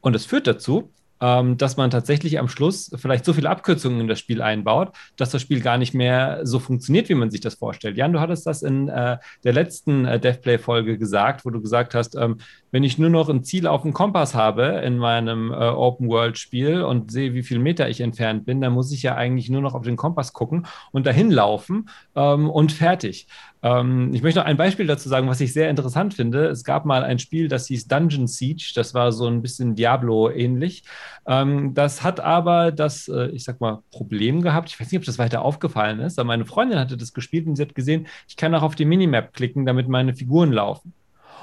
Und 0.00 0.16
es 0.16 0.26
führt 0.26 0.48
dazu, 0.48 0.92
ähm, 1.20 1.56
dass 1.56 1.76
man 1.76 1.90
tatsächlich 1.90 2.38
am 2.38 2.48
Schluss 2.48 2.90
vielleicht 2.96 3.24
so 3.24 3.32
viele 3.32 3.50
Abkürzungen 3.50 4.00
in 4.00 4.08
das 4.08 4.18
Spiel 4.18 4.42
einbaut, 4.42 4.92
dass 5.16 5.30
das 5.30 5.42
Spiel 5.42 5.60
gar 5.60 5.78
nicht 5.78 5.94
mehr 5.94 6.40
so 6.44 6.58
funktioniert, 6.58 7.08
wie 7.08 7.14
man 7.14 7.30
sich 7.30 7.40
das 7.40 7.54
vorstellt. 7.54 7.96
Jan, 7.96 8.12
du 8.12 8.20
hattest 8.20 8.46
das 8.46 8.62
in 8.62 8.88
äh, 8.88 9.18
der 9.44 9.52
letzten 9.52 10.04
äh, 10.04 10.20
Deathplay-Folge 10.20 10.98
gesagt, 10.98 11.44
wo 11.44 11.50
du 11.50 11.60
gesagt 11.60 11.94
hast, 11.94 12.14
ähm, 12.16 12.38
wenn 12.70 12.84
ich 12.84 12.98
nur 12.98 13.10
noch 13.10 13.28
ein 13.28 13.44
Ziel 13.44 13.66
auf 13.66 13.82
dem 13.82 13.92
Kompass 13.92 14.34
habe 14.34 14.82
in 14.84 14.98
meinem 14.98 15.50
äh, 15.52 15.54
Open-World-Spiel 15.54 16.82
und 16.82 17.10
sehe, 17.10 17.34
wie 17.34 17.42
viel 17.42 17.58
Meter 17.58 17.88
ich 17.88 18.00
entfernt 18.00 18.44
bin, 18.44 18.60
dann 18.60 18.72
muss 18.72 18.92
ich 18.92 19.02
ja 19.02 19.14
eigentlich 19.14 19.48
nur 19.48 19.62
noch 19.62 19.74
auf 19.74 19.82
den 19.82 19.96
Kompass 19.96 20.32
gucken 20.32 20.66
und 20.92 21.06
dahin 21.06 21.30
laufen 21.30 21.88
ähm, 22.14 22.50
und 22.50 22.72
fertig. 22.72 23.26
Ähm, 23.62 24.12
ich 24.14 24.22
möchte 24.22 24.40
noch 24.40 24.46
ein 24.46 24.56
Beispiel 24.56 24.86
dazu 24.86 25.08
sagen, 25.08 25.28
was 25.28 25.40
ich 25.40 25.52
sehr 25.52 25.70
interessant 25.70 26.14
finde. 26.14 26.46
Es 26.46 26.64
gab 26.64 26.84
mal 26.84 27.02
ein 27.04 27.18
Spiel, 27.18 27.48
das 27.48 27.66
hieß 27.66 27.88
Dungeon 27.88 28.26
Siege. 28.26 28.72
Das 28.74 28.94
war 28.94 29.12
so 29.12 29.26
ein 29.26 29.42
bisschen 29.42 29.74
Diablo-ähnlich. 29.74 30.84
Ähm, 31.26 31.74
das 31.74 32.02
hat 32.02 32.20
aber 32.20 32.72
das, 32.72 33.08
äh, 33.08 33.28
ich 33.28 33.44
sag 33.44 33.60
mal, 33.60 33.82
Problem 33.90 34.42
gehabt. 34.42 34.70
Ich 34.70 34.80
weiß 34.80 34.90
nicht, 34.90 35.00
ob 35.00 35.06
das 35.06 35.18
weiter 35.18 35.42
aufgefallen 35.42 36.00
ist, 36.00 36.18
aber 36.18 36.28
meine 36.28 36.44
Freundin 36.46 36.78
hatte 36.78 36.96
das 36.96 37.12
gespielt 37.12 37.46
und 37.46 37.56
sie 37.56 37.62
hat 37.62 37.74
gesehen, 37.74 38.06
ich 38.28 38.36
kann 38.36 38.54
auch 38.54 38.62
auf 38.62 38.74
die 38.74 38.84
Minimap 38.84 39.32
klicken, 39.32 39.66
damit 39.66 39.88
meine 39.88 40.14
Figuren 40.14 40.52
laufen. 40.52 40.92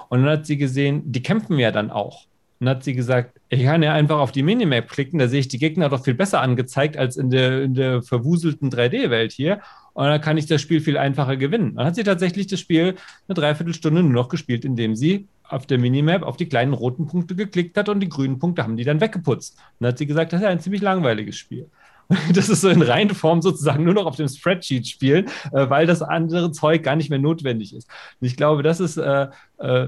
Und 0.10 0.22
dann 0.22 0.31
hat 0.31 0.45
sie 0.45 0.57
gesehen, 0.57 1.12
die 1.12 1.24
kämpfen 1.24 1.57
ja 1.60 1.72
dann 1.72 1.91
auch. 1.91 2.27
Und 2.59 2.69
hat 2.69 2.83
sie 2.83 2.93
gesagt, 2.93 3.39
ich 3.50 3.63
kann 3.63 3.83
ja 3.83 3.93
einfach 3.93 4.19
auf 4.19 4.31
die 4.31 4.43
Minimap 4.43 4.89
klicken, 4.89 5.19
da 5.19 5.27
sehe 5.27 5.41
ich 5.41 5.50
die 5.50 5.59
Gegner 5.59 5.89
doch 5.89 6.03
viel 6.03 6.13
besser 6.13 6.41
angezeigt 6.41 6.95
als 6.95 7.17
in 7.17 7.29
der, 7.29 7.63
in 7.63 7.74
der 7.74 8.01
verwuselten 8.01 8.69
3D-Welt 8.69 9.33
hier. 9.33 9.59
Und 9.93 10.05
dann 10.05 10.21
kann 10.21 10.38
ich 10.38 10.45
das 10.45 10.62
Spiel 10.62 10.79
viel 10.79 10.97
einfacher 10.97 11.38
gewinnen. 11.38 11.75
Dann 11.75 11.85
hat 11.85 11.95
sie 11.95 12.03
tatsächlich 12.03 12.47
das 12.47 12.59
Spiel 12.59 12.95
eine 13.27 13.35
Dreiviertelstunde 13.35 14.03
nur 14.03 14.12
noch 14.12 14.29
gespielt, 14.29 14.63
indem 14.63 14.95
sie 14.95 15.27
auf 15.43 15.65
der 15.65 15.77
Minimap 15.77 16.24
auf 16.24 16.38
die 16.38 16.47
kleinen 16.47 16.74
roten 16.74 17.07
Punkte 17.07 17.35
geklickt 17.35 17.77
hat 17.77 17.89
und 17.89 18.00
die 18.00 18.09
grünen 18.09 18.39
Punkte 18.39 18.63
haben 18.63 18.77
die 18.77 18.83
dann 18.83 19.01
weggeputzt. 19.01 19.57
Und 19.57 19.63
dann 19.79 19.89
hat 19.89 19.97
sie 19.97 20.07
gesagt, 20.07 20.33
das 20.33 20.39
ist 20.39 20.45
ja 20.45 20.50
ein 20.50 20.59
ziemlich 20.59 20.81
langweiliges 20.81 21.38
Spiel. 21.38 21.69
Das 22.33 22.50
ist 22.50 22.62
so 22.62 22.69
in 22.69 22.81
Reihenform 22.81 23.41
sozusagen 23.41 23.83
nur 23.83 23.93
noch 23.93 24.05
auf 24.05 24.15
dem 24.15 24.27
Spreadsheet 24.27 24.88
spielen, 24.88 25.25
äh, 25.51 25.69
weil 25.69 25.88
das 25.88 26.01
andere 26.01 26.51
Zeug 26.51 26.83
gar 26.83 26.95
nicht 26.95 27.09
mehr 27.09 27.19
notwendig 27.19 27.75
ist. 27.75 27.89
Und 28.21 28.27
ich 28.27 28.38
glaube, 28.38 28.63
das 28.63 28.79
ist 28.79 28.97
äh, 28.97 29.27
äh, 29.57 29.88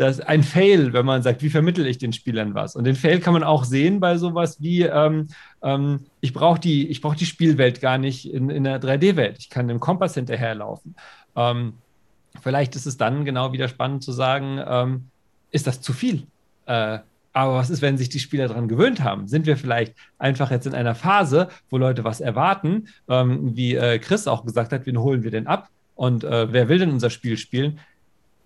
das 0.00 0.20
ein 0.20 0.42
Fail, 0.42 0.92
wenn 0.92 1.04
man 1.04 1.22
sagt, 1.22 1.42
wie 1.42 1.50
vermittel 1.50 1.86
ich 1.86 1.98
den 1.98 2.12
Spielern 2.12 2.54
was? 2.54 2.76
Und 2.76 2.84
den 2.84 2.94
Fail 2.94 3.18
kann 3.20 3.32
man 3.32 3.42
auch 3.42 3.64
sehen 3.64 3.98
bei 4.00 4.16
sowas 4.16 4.60
wie, 4.60 4.82
ähm, 4.82 5.26
ähm, 5.62 6.06
ich 6.20 6.32
brauche 6.32 6.60
die, 6.60 6.96
brauch 7.00 7.16
die 7.16 7.26
Spielwelt 7.26 7.80
gar 7.80 7.98
nicht 7.98 8.32
in, 8.32 8.48
in 8.48 8.64
der 8.64 8.80
3D-Welt. 8.80 9.36
Ich 9.38 9.50
kann 9.50 9.66
dem 9.66 9.80
Kompass 9.80 10.14
hinterherlaufen. 10.14 10.94
Ähm, 11.34 11.74
vielleicht 12.40 12.76
ist 12.76 12.86
es 12.86 12.96
dann 12.96 13.24
genau 13.24 13.52
wieder 13.52 13.68
spannend 13.68 14.04
zu 14.04 14.12
sagen, 14.12 14.60
ähm, 14.64 15.04
ist 15.50 15.66
das 15.66 15.80
zu 15.80 15.92
viel? 15.92 16.26
Äh, 16.66 16.98
aber 17.32 17.54
was 17.54 17.70
ist, 17.70 17.82
wenn 17.82 17.98
sich 17.98 18.08
die 18.08 18.20
Spieler 18.20 18.48
daran 18.48 18.68
gewöhnt 18.68 19.02
haben? 19.02 19.28
Sind 19.28 19.46
wir 19.46 19.56
vielleicht 19.56 19.94
einfach 20.18 20.50
jetzt 20.50 20.66
in 20.66 20.74
einer 20.74 20.94
Phase, 20.94 21.48
wo 21.70 21.78
Leute 21.78 22.04
was 22.04 22.20
erwarten, 22.20 22.88
ähm, 23.08 23.56
wie 23.56 23.74
äh, 23.74 23.98
Chris 23.98 24.28
auch 24.28 24.44
gesagt 24.44 24.72
hat, 24.72 24.86
wen 24.86 24.98
holen 24.98 25.24
wir 25.24 25.30
denn 25.30 25.46
ab? 25.46 25.68
Und 25.94 26.22
äh, 26.22 26.52
wer 26.52 26.68
will 26.68 26.78
denn 26.78 26.92
unser 26.92 27.10
Spiel 27.10 27.36
spielen? 27.36 27.80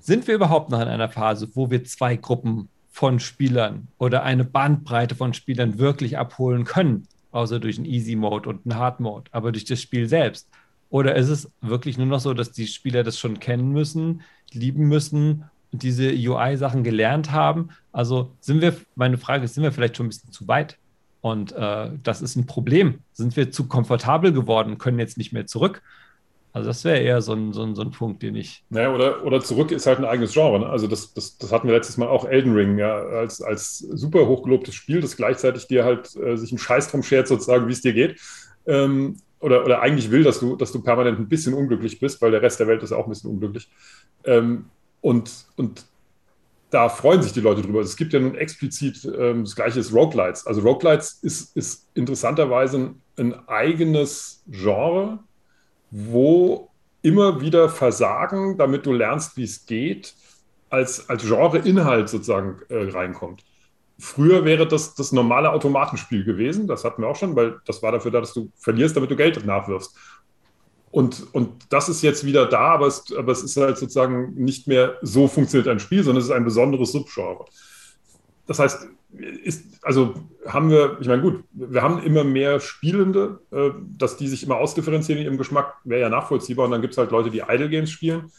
Sind 0.02 0.26
wir 0.26 0.34
überhaupt 0.34 0.68
noch 0.70 0.80
in 0.80 0.88
einer 0.88 1.08
Phase, 1.08 1.48
wo 1.54 1.70
wir 1.70 1.84
zwei 1.84 2.16
Gruppen 2.16 2.68
von 2.90 3.20
Spielern 3.20 3.86
oder 3.98 4.24
eine 4.24 4.44
Bandbreite 4.44 5.14
von 5.14 5.32
Spielern 5.32 5.78
wirklich 5.78 6.18
abholen 6.18 6.64
können, 6.64 7.06
außer 7.30 7.60
durch 7.60 7.78
einen 7.78 7.86
Easy 7.86 8.16
Mode 8.16 8.48
und 8.48 8.66
einen 8.66 8.80
Hard 8.80 8.98
Mode, 8.98 9.30
aber 9.30 9.52
durch 9.52 9.64
das 9.64 9.80
Spiel 9.80 10.08
selbst? 10.08 10.48
Oder 10.90 11.14
ist 11.14 11.28
es 11.28 11.52
wirklich 11.60 11.98
nur 11.98 12.08
noch 12.08 12.18
so, 12.18 12.34
dass 12.34 12.50
die 12.50 12.66
Spieler 12.66 13.04
das 13.04 13.16
schon 13.16 13.38
kennen 13.38 13.70
müssen, 13.70 14.22
lieben 14.50 14.88
müssen 14.88 15.44
und 15.70 15.84
diese 15.84 16.10
UI-Sachen 16.10 16.82
gelernt 16.82 17.30
haben? 17.30 17.68
Also 17.92 18.32
sind 18.40 18.60
wir, 18.60 18.74
meine 18.96 19.18
Frage 19.18 19.44
ist, 19.44 19.54
sind 19.54 19.62
wir 19.62 19.70
vielleicht 19.70 19.96
schon 19.96 20.06
ein 20.06 20.08
bisschen 20.08 20.32
zu 20.32 20.48
weit? 20.48 20.78
Und 21.20 21.52
äh, 21.52 21.90
das 22.02 22.22
ist 22.22 22.34
ein 22.34 22.46
Problem. 22.46 22.98
Sind 23.12 23.36
wir 23.36 23.52
zu 23.52 23.68
komfortabel 23.68 24.32
geworden, 24.32 24.78
können 24.78 24.98
jetzt 24.98 25.16
nicht 25.16 25.32
mehr 25.32 25.46
zurück? 25.46 25.80
Also 26.54 26.68
das 26.68 26.84
wäre 26.84 26.98
eher 26.98 27.22
so 27.22 27.32
ein, 27.32 27.52
so, 27.52 27.62
ein, 27.62 27.74
so 27.74 27.82
ein 27.82 27.90
Punkt, 27.90 28.22
den 28.22 28.36
ich. 28.36 28.62
Naja, 28.68 28.92
oder, 28.94 29.24
oder 29.24 29.40
zurück 29.40 29.70
ist 29.70 29.86
halt 29.86 29.98
ein 29.98 30.04
eigenes 30.04 30.34
Genre. 30.34 30.60
Ne? 30.60 30.66
Also 30.66 30.86
das, 30.86 31.14
das, 31.14 31.38
das 31.38 31.50
hatten 31.50 31.66
wir 31.66 31.74
letztes 31.74 31.96
Mal 31.96 32.08
auch 32.08 32.26
Elden 32.26 32.54
Ring, 32.54 32.78
ja, 32.78 32.94
als, 32.94 33.40
als 33.40 33.78
super 33.78 34.26
hochgelobtes 34.26 34.74
Spiel, 34.74 35.00
das 35.00 35.16
gleichzeitig 35.16 35.66
dir 35.66 35.84
halt 35.84 36.14
äh, 36.16 36.36
sich 36.36 36.50
einen 36.50 36.58
Scheiß 36.58 36.90
drum 36.90 37.02
schert, 37.02 37.26
sozusagen, 37.26 37.68
wie 37.68 37.72
es 37.72 37.80
dir 37.80 37.94
geht. 37.94 38.20
Ähm, 38.66 39.16
oder, 39.40 39.64
oder 39.64 39.80
eigentlich 39.80 40.10
will, 40.10 40.22
dass 40.22 40.40
du, 40.40 40.54
dass 40.56 40.72
du 40.72 40.82
permanent 40.82 41.18
ein 41.18 41.28
bisschen 41.28 41.54
unglücklich 41.54 41.98
bist, 41.98 42.20
weil 42.20 42.30
der 42.30 42.42
Rest 42.42 42.60
der 42.60 42.68
Welt 42.68 42.82
ist 42.82 42.92
auch 42.92 43.04
ein 43.04 43.10
bisschen 43.10 43.30
unglücklich. 43.30 43.68
Ähm, 44.24 44.66
und, 45.00 45.46
und 45.56 45.86
da 46.70 46.88
freuen 46.88 47.22
sich 47.22 47.32
die 47.32 47.40
Leute 47.40 47.62
drüber. 47.62 47.80
Es 47.80 47.96
gibt 47.96 48.12
ja 48.12 48.20
nun 48.20 48.34
explizit 48.34 49.04
ähm, 49.18 49.44
das 49.44 49.56
gleiche 49.56 49.80
ist 49.80 49.92
Roguelites. 49.92 50.46
Also 50.46 50.60
Roguelites 50.60 51.18
ist, 51.22 51.56
ist 51.56 51.88
interessanterweise 51.94 52.94
ein 53.18 53.48
eigenes 53.48 54.42
Genre, 54.48 55.18
wo 55.92 56.70
immer 57.02 57.40
wieder 57.40 57.68
Versagen, 57.68 58.56
damit 58.56 58.86
du 58.86 58.92
lernst, 58.92 59.36
wie 59.36 59.44
es 59.44 59.66
geht, 59.66 60.14
als, 60.70 61.08
als 61.10 61.22
Genre-Inhalt 61.22 62.08
sozusagen 62.08 62.60
äh, 62.70 62.90
reinkommt. 62.90 63.44
Früher 63.98 64.44
wäre 64.44 64.66
das 64.66 64.94
das 64.94 65.12
normale 65.12 65.52
Automatenspiel 65.52 66.24
gewesen, 66.24 66.66
das 66.66 66.82
hatten 66.82 67.02
wir 67.02 67.08
auch 67.08 67.16
schon, 67.16 67.36
weil 67.36 67.60
das 67.66 67.82
war 67.82 67.92
dafür 67.92 68.10
da, 68.10 68.20
dass 68.20 68.32
du 68.32 68.50
verlierst, 68.56 68.96
damit 68.96 69.10
du 69.10 69.16
Geld 69.16 69.44
nachwirfst. 69.44 69.94
Und, 70.90 71.34
und 71.34 71.66
das 71.70 71.88
ist 71.88 72.02
jetzt 72.02 72.24
wieder 72.24 72.46
da, 72.46 72.72
aber 72.72 72.86
es, 72.86 73.04
aber 73.16 73.32
es 73.32 73.42
ist 73.42 73.56
halt 73.56 73.78
sozusagen 73.78 74.34
nicht 74.34 74.66
mehr 74.66 74.98
so 75.02 75.28
funktioniert 75.28 75.68
ein 75.68 75.78
Spiel, 75.78 76.02
sondern 76.02 76.20
es 76.20 76.28
ist 76.28 76.34
ein 76.34 76.44
besonderes 76.44 76.92
Subgenre. 76.92 77.44
Das 78.46 78.58
heißt, 78.58 78.88
ist, 79.18 79.84
also 79.84 80.14
haben 80.46 80.70
wir, 80.70 80.98
ich 81.00 81.06
meine, 81.06 81.22
gut, 81.22 81.44
wir 81.52 81.82
haben 81.82 82.02
immer 82.02 82.24
mehr 82.24 82.60
Spielende, 82.60 83.40
äh, 83.50 83.70
dass 83.98 84.16
die 84.16 84.28
sich 84.28 84.42
immer 84.42 84.56
ausdifferenzieren 84.56 85.20
in 85.20 85.26
ihrem 85.26 85.38
Geschmack, 85.38 85.74
wäre 85.84 86.00
ja 86.00 86.08
nachvollziehbar. 86.08 86.66
Und 86.66 86.72
dann 86.72 86.80
gibt 86.80 86.92
es 86.92 86.98
halt 86.98 87.10
Leute, 87.10 87.30
die 87.30 87.42
Idle 87.46 87.68
Games 87.68 87.90
spielen. 87.90 88.30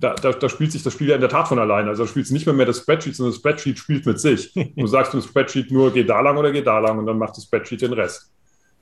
Da, 0.00 0.14
da, 0.14 0.32
da, 0.32 0.48
spielt 0.48 0.70
sich 0.70 0.84
das 0.84 0.92
Spiel 0.92 1.08
ja 1.08 1.16
in 1.16 1.20
der 1.20 1.30
Tat 1.30 1.48
von 1.48 1.58
alleine. 1.58 1.88
Also 1.88 2.04
da 2.04 2.08
spielt 2.08 2.26
es 2.26 2.30
nicht 2.30 2.46
mehr, 2.46 2.54
mehr 2.54 2.66
das 2.66 2.78
Spreadsheet, 2.78 3.16
sondern 3.16 3.32
das 3.32 3.40
Spreadsheet 3.40 3.78
spielt 3.78 4.06
mit 4.06 4.20
sich. 4.20 4.52
Du 4.76 4.86
sagst 4.86 5.12
dem 5.12 5.22
Spreadsheet 5.22 5.72
nur, 5.72 5.92
geh 5.92 6.04
da 6.04 6.20
lang 6.20 6.36
oder 6.36 6.52
geh 6.52 6.62
da 6.62 6.78
lang 6.78 6.98
und 6.98 7.06
dann 7.06 7.18
macht 7.18 7.36
das 7.36 7.44
Spreadsheet 7.44 7.82
den 7.82 7.92
Rest. 7.94 8.30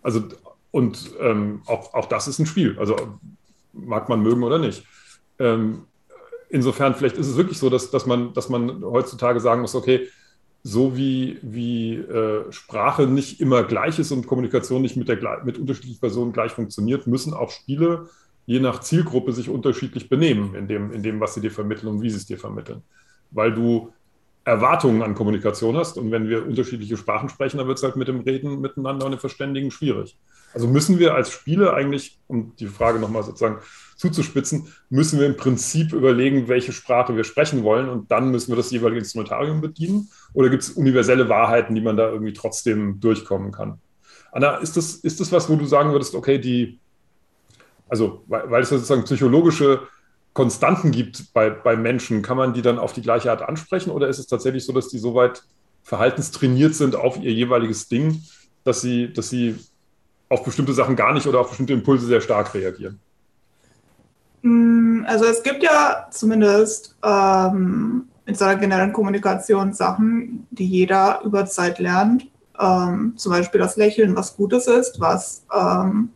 Also 0.02 0.24
und 0.72 1.10
ähm, 1.20 1.62
auch, 1.66 1.94
auch 1.94 2.06
das 2.06 2.28
ist 2.28 2.38
ein 2.38 2.44
Spiel. 2.44 2.76
Also 2.78 2.96
mag 3.72 4.10
man 4.10 4.22
mögen 4.22 4.42
oder 4.42 4.58
nicht. 4.58 4.84
Ähm, 5.38 5.86
insofern, 6.50 6.94
vielleicht 6.94 7.16
ist 7.16 7.28
es 7.28 7.36
wirklich 7.36 7.58
so, 7.58 7.70
dass, 7.70 7.90
dass, 7.90 8.04
man, 8.04 8.34
dass 8.34 8.50
man 8.50 8.84
heutzutage 8.84 9.40
sagen 9.40 9.62
muss, 9.62 9.74
okay, 9.74 10.08
so 10.62 10.96
wie, 10.96 11.38
wie 11.42 11.94
äh, 11.94 12.50
Sprache 12.50 13.06
nicht 13.06 13.40
immer 13.40 13.62
gleich 13.62 13.98
ist 13.98 14.10
und 14.10 14.26
Kommunikation 14.26 14.82
nicht 14.82 14.96
mit, 14.96 15.08
der, 15.08 15.44
mit 15.44 15.58
unterschiedlichen 15.58 16.00
Personen 16.00 16.32
gleich 16.32 16.52
funktioniert, 16.52 17.06
müssen 17.06 17.34
auch 17.34 17.50
Spiele 17.50 18.08
je 18.46 18.60
nach 18.60 18.80
Zielgruppe 18.80 19.32
sich 19.32 19.48
unterschiedlich 19.48 20.08
benehmen 20.08 20.54
in 20.54 20.68
dem, 20.68 20.92
in 20.92 21.02
dem, 21.02 21.20
was 21.20 21.34
sie 21.34 21.40
dir 21.40 21.50
vermitteln 21.50 21.88
und 21.88 22.02
wie 22.02 22.10
sie 22.10 22.16
es 22.16 22.26
dir 22.26 22.38
vermitteln. 22.38 22.82
Weil 23.32 23.52
du 23.52 23.92
Erwartungen 24.46 25.02
an 25.02 25.14
Kommunikation 25.14 25.76
hast. 25.76 25.98
Und 25.98 26.12
wenn 26.12 26.28
wir 26.28 26.46
unterschiedliche 26.46 26.96
Sprachen 26.96 27.28
sprechen, 27.28 27.58
dann 27.58 27.66
wird 27.66 27.78
es 27.78 27.84
halt 27.84 27.96
mit 27.96 28.06
dem 28.06 28.20
Reden 28.20 28.60
miteinander 28.60 29.04
und 29.04 29.10
dem 29.12 29.18
Verständigen 29.18 29.72
schwierig. 29.72 30.16
Also 30.52 30.68
müssen 30.68 30.98
wir 30.98 31.14
als 31.14 31.30
Spiele 31.30 31.74
eigentlich, 31.74 32.18
um 32.28 32.54
die 32.56 32.66
Frage 32.66 32.98
nochmal 32.98 33.22
sozusagen 33.22 33.58
zuzuspitzen, 33.96 34.72
müssen 34.88 35.18
wir 35.18 35.26
im 35.26 35.36
Prinzip 35.36 35.92
überlegen, 35.92 36.48
welche 36.48 36.72
Sprache 36.72 37.16
wir 37.16 37.24
sprechen 37.24 37.62
wollen 37.62 37.88
und 37.88 38.10
dann 38.10 38.30
müssen 38.30 38.52
wir 38.52 38.56
das 38.56 38.70
jeweilige 38.70 39.00
Instrumentarium 39.00 39.60
bedienen? 39.60 40.08
Oder 40.32 40.48
gibt 40.48 40.62
es 40.62 40.70
universelle 40.70 41.28
Wahrheiten, 41.28 41.74
die 41.74 41.80
man 41.80 41.96
da 41.96 42.10
irgendwie 42.10 42.32
trotzdem 42.32 43.00
durchkommen 43.00 43.52
kann? 43.52 43.78
Anna, 44.32 44.56
ist 44.56 44.76
das, 44.76 44.96
ist 44.96 45.20
das 45.20 45.32
was, 45.32 45.48
wo 45.48 45.56
du 45.56 45.66
sagen 45.66 45.92
würdest, 45.92 46.14
okay, 46.14 46.38
die, 46.38 46.78
also 47.88 48.24
weil, 48.26 48.62
es 48.62 48.68
sozusagen 48.68 49.04
psychologische 49.04 49.88
Konstanten 50.32 50.90
gibt 50.90 51.32
bei, 51.32 51.48
bei 51.48 51.76
Menschen, 51.76 52.20
kann 52.20 52.36
man 52.36 52.52
die 52.52 52.60
dann 52.60 52.78
auf 52.78 52.92
die 52.92 53.00
gleiche 53.00 53.30
Art 53.30 53.40
ansprechen 53.40 53.90
oder 53.90 54.08
ist 54.08 54.18
es 54.18 54.26
tatsächlich 54.26 54.66
so, 54.66 54.72
dass 54.74 54.88
die 54.88 54.98
soweit 54.98 55.42
verhaltenstrainiert 55.82 56.74
sind 56.74 56.96
auf 56.96 57.16
ihr 57.18 57.32
jeweiliges 57.32 57.88
Ding, 57.88 58.22
dass 58.64 58.82
sie, 58.82 59.12
dass 59.12 59.30
sie 59.30 59.56
auf 60.28 60.44
bestimmte 60.44 60.72
Sachen 60.72 60.96
gar 60.96 61.12
nicht 61.12 61.26
oder 61.26 61.40
auf 61.40 61.48
bestimmte 61.48 61.72
Impulse 61.72 62.06
sehr 62.06 62.20
stark 62.20 62.52
reagieren? 62.54 62.98
Mm, 64.42 65.04
also 65.06 65.24
es 65.24 65.42
gibt 65.42 65.62
ja 65.62 66.06
zumindest 66.10 66.96
ähm, 67.04 68.08
in 68.26 68.34
seiner 68.34 68.56
generellen 68.56 68.92
Kommunikation 68.92 69.72
Sachen, 69.72 70.46
die 70.50 70.66
jeder 70.66 71.20
über 71.24 71.46
Zeit 71.46 71.78
lernt. 71.78 72.26
Ähm, 72.58 73.14
zum 73.16 73.32
Beispiel 73.32 73.60
das 73.60 73.76
Lächeln, 73.76 74.16
was 74.16 74.36
Gutes 74.36 74.66
ist, 74.66 74.98
was 74.98 75.44
ähm, 75.54 76.10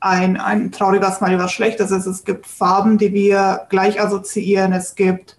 ein, 0.00 0.36
ein 0.36 0.70
trauriger 0.70 1.10
Smiley 1.10 1.38
was 1.38 1.52
Schlechtes 1.52 1.90
ist. 1.90 2.06
Es 2.06 2.24
gibt 2.24 2.46
Farben, 2.46 2.98
die 2.98 3.12
wir 3.12 3.66
gleich 3.70 4.00
assoziieren. 4.00 4.72
Es 4.72 4.94
gibt 4.94 5.36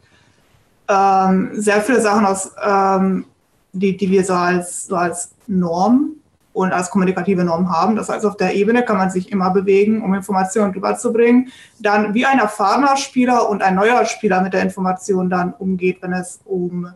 ähm, 0.89 1.51
sehr 1.53 1.81
viele 1.81 2.01
Sachen, 2.01 2.25
aus, 2.25 2.51
ähm, 2.63 3.25
die, 3.73 3.95
die 3.95 4.09
wir 4.09 4.23
so 4.23 4.33
als, 4.33 4.87
so 4.87 4.95
als 4.95 5.31
Norm 5.47 6.15
und 6.53 6.71
als 6.71 6.91
kommunikative 6.91 7.43
Norm 7.43 7.69
haben. 7.69 7.95
Das 7.95 8.09
heißt, 8.09 8.25
auf 8.25 8.37
der 8.37 8.55
Ebene 8.55 8.85
kann 8.85 8.97
man 8.97 9.09
sich 9.09 9.31
immer 9.31 9.49
bewegen, 9.49 10.03
um 10.03 10.13
Informationen 10.13 10.73
rüberzubringen. 10.73 11.49
Dann 11.79 12.13
wie 12.13 12.25
ein 12.25 12.39
erfahrener 12.39 12.95
Spieler 12.95 13.49
und 13.49 13.63
ein 13.63 13.75
neuer 13.75 14.05
Spieler 14.05 14.41
mit 14.41 14.53
der 14.53 14.61
Information 14.61 15.29
dann 15.29 15.53
umgeht, 15.53 15.97
wenn 16.01 16.13
es 16.13 16.39
um 16.45 16.87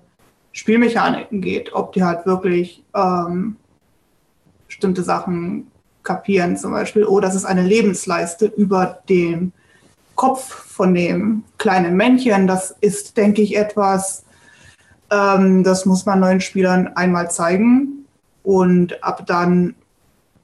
Spielmechaniken 0.52 1.42
geht, 1.42 1.74
ob 1.74 1.92
die 1.94 2.04
halt 2.04 2.26
wirklich 2.26 2.84
ähm, 2.96 3.58
bestimmte 4.68 5.04
Sachen 5.04 5.72
kapieren, 6.04 6.56
zum 6.56 6.72
Beispiel, 6.72 7.06
oh, 7.06 7.20
das 7.20 7.36
ist 7.36 7.46
eine 7.46 7.64
Lebensleiste 7.64 8.46
über 8.46 9.00
dem 9.10 9.52
Kopf 10.16 10.42
von 10.44 10.94
dem 10.94 11.44
kleinen 11.58 11.96
Männchen. 11.96 12.48
Das 12.48 12.76
ist, 12.80 13.18
denke 13.18 13.42
ich, 13.42 13.58
etwas, 13.58 14.24
ähm, 15.12 15.64
das 15.64 15.86
muss 15.86 16.06
man 16.06 16.20
neuen 16.20 16.42
Spielern 16.42 16.88
einmal 16.96 17.30
zeigen 17.30 18.07
und 18.48 19.04
ab 19.04 19.26
dann 19.28 19.76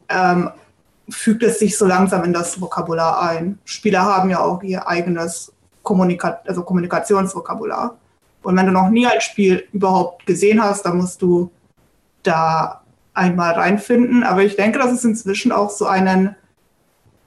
ähm, 0.10 0.50
fügt 1.08 1.42
es 1.42 1.60
sich 1.60 1.78
so 1.78 1.86
langsam 1.86 2.26
in 2.26 2.34
das 2.34 2.60
Vokabular 2.60 3.22
ein. 3.22 3.60
Spieler 3.64 4.02
haben 4.04 4.30
ja 4.30 4.42
auch 4.42 4.62
ihr 4.62 4.86
eigenes 4.86 5.54
Kommunika 5.84 6.42
also 6.46 6.64
Kommunikationsvokabular. 6.64 7.98
Und 8.42 8.58
wenn 8.58 8.66
du 8.66 8.74
noch 8.74 8.90
nie 8.90 9.08
ein 9.08 9.22
Spiel 9.22 9.64
überhaupt 9.72 10.26
gesehen 10.26 10.62
hast, 10.62 10.86
dann 10.86 10.98
musst 10.98 11.22
du 11.22 11.50
da 12.24 12.82
einmal 13.14 13.54
reinfinden. 13.54 14.24
Aber 14.24 14.44
ich 14.44 14.58
denke, 14.58 14.80
dass 14.80 14.92
es 14.92 15.06
inzwischen 15.06 15.54
auch 15.54 15.70
so 15.70 15.86
einen 15.86 16.36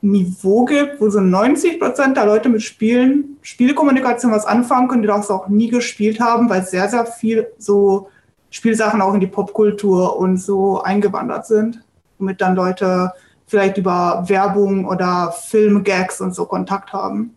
Niveau 0.02 0.66
gibt, 0.66 1.00
wo 1.00 1.09
so 1.09 1.21
90 1.21 1.80
Prozent 1.80 2.18
der 2.18 2.26
Leute 2.26 2.50
mit 2.50 2.62
Spielen, 2.62 3.38
Spielkommunikation 3.40 4.30
was 4.30 4.45
anfangen 4.45 4.88
können, 4.88 5.00
die 5.00 5.09
das 5.09 5.30
auch 5.30 5.49
nie 5.49 5.71
gespielt 5.71 6.21
haben, 6.21 6.50
weil 6.50 6.66
sehr, 6.66 6.90
sehr 6.90 7.06
viel 7.06 7.47
so 7.56 8.11
Spielsachen 8.57 9.03
auch 9.03 9.15
in 9.15 9.21
die 9.21 9.27
Popkultur 9.27 10.17
und 10.17 10.39
so 10.39 10.83
eingewandert 10.83 11.47
sind, 11.47 11.83
womit 12.19 12.41
dann 12.41 12.57
Leute 12.57 13.13
vielleicht 13.47 13.79
über 13.79 14.25
Werbung 14.27 14.87
oder 14.87 15.33
Filmgags 15.33 16.21
und 16.21 16.35
so 16.35 16.47
Kontakt 16.47 16.93
haben. 16.93 17.37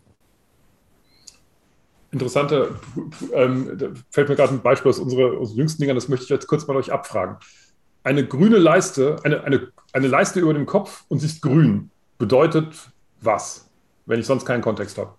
Interessanter, 2.11 2.69
ähm, 3.33 3.93
fällt 4.09 4.29
mir 4.29 4.35
gerade 4.35 4.53
ein 4.53 4.61
Beispiel 4.61 4.89
aus 4.89 4.97
unserer, 4.97 5.39
aus 5.39 5.55
jüngsten 5.55 5.81
Dingern, 5.81 5.95
das 5.95 6.07
möchte 6.07 6.23
ich 6.23 6.29
jetzt 6.29 6.47
kurz 6.47 6.65
mal 6.65 6.75
euch 6.75 6.91
abfragen 6.91 7.37
eine 8.03 8.25
grüne 8.25 8.57
Leiste, 8.57 9.17
eine, 9.23 9.43
eine, 9.43 9.71
eine 9.93 10.07
Leiste 10.07 10.39
über 10.39 10.53
dem 10.53 10.65
Kopf 10.65 11.05
und 11.09 11.19
sie 11.19 11.27
ist 11.27 11.41
grün, 11.41 11.91
bedeutet 12.17 12.91
was, 13.21 13.69
wenn 14.05 14.19
ich 14.19 14.25
sonst 14.25 14.45
keinen 14.45 14.61
Kontext 14.61 14.97
habe? 14.97 15.13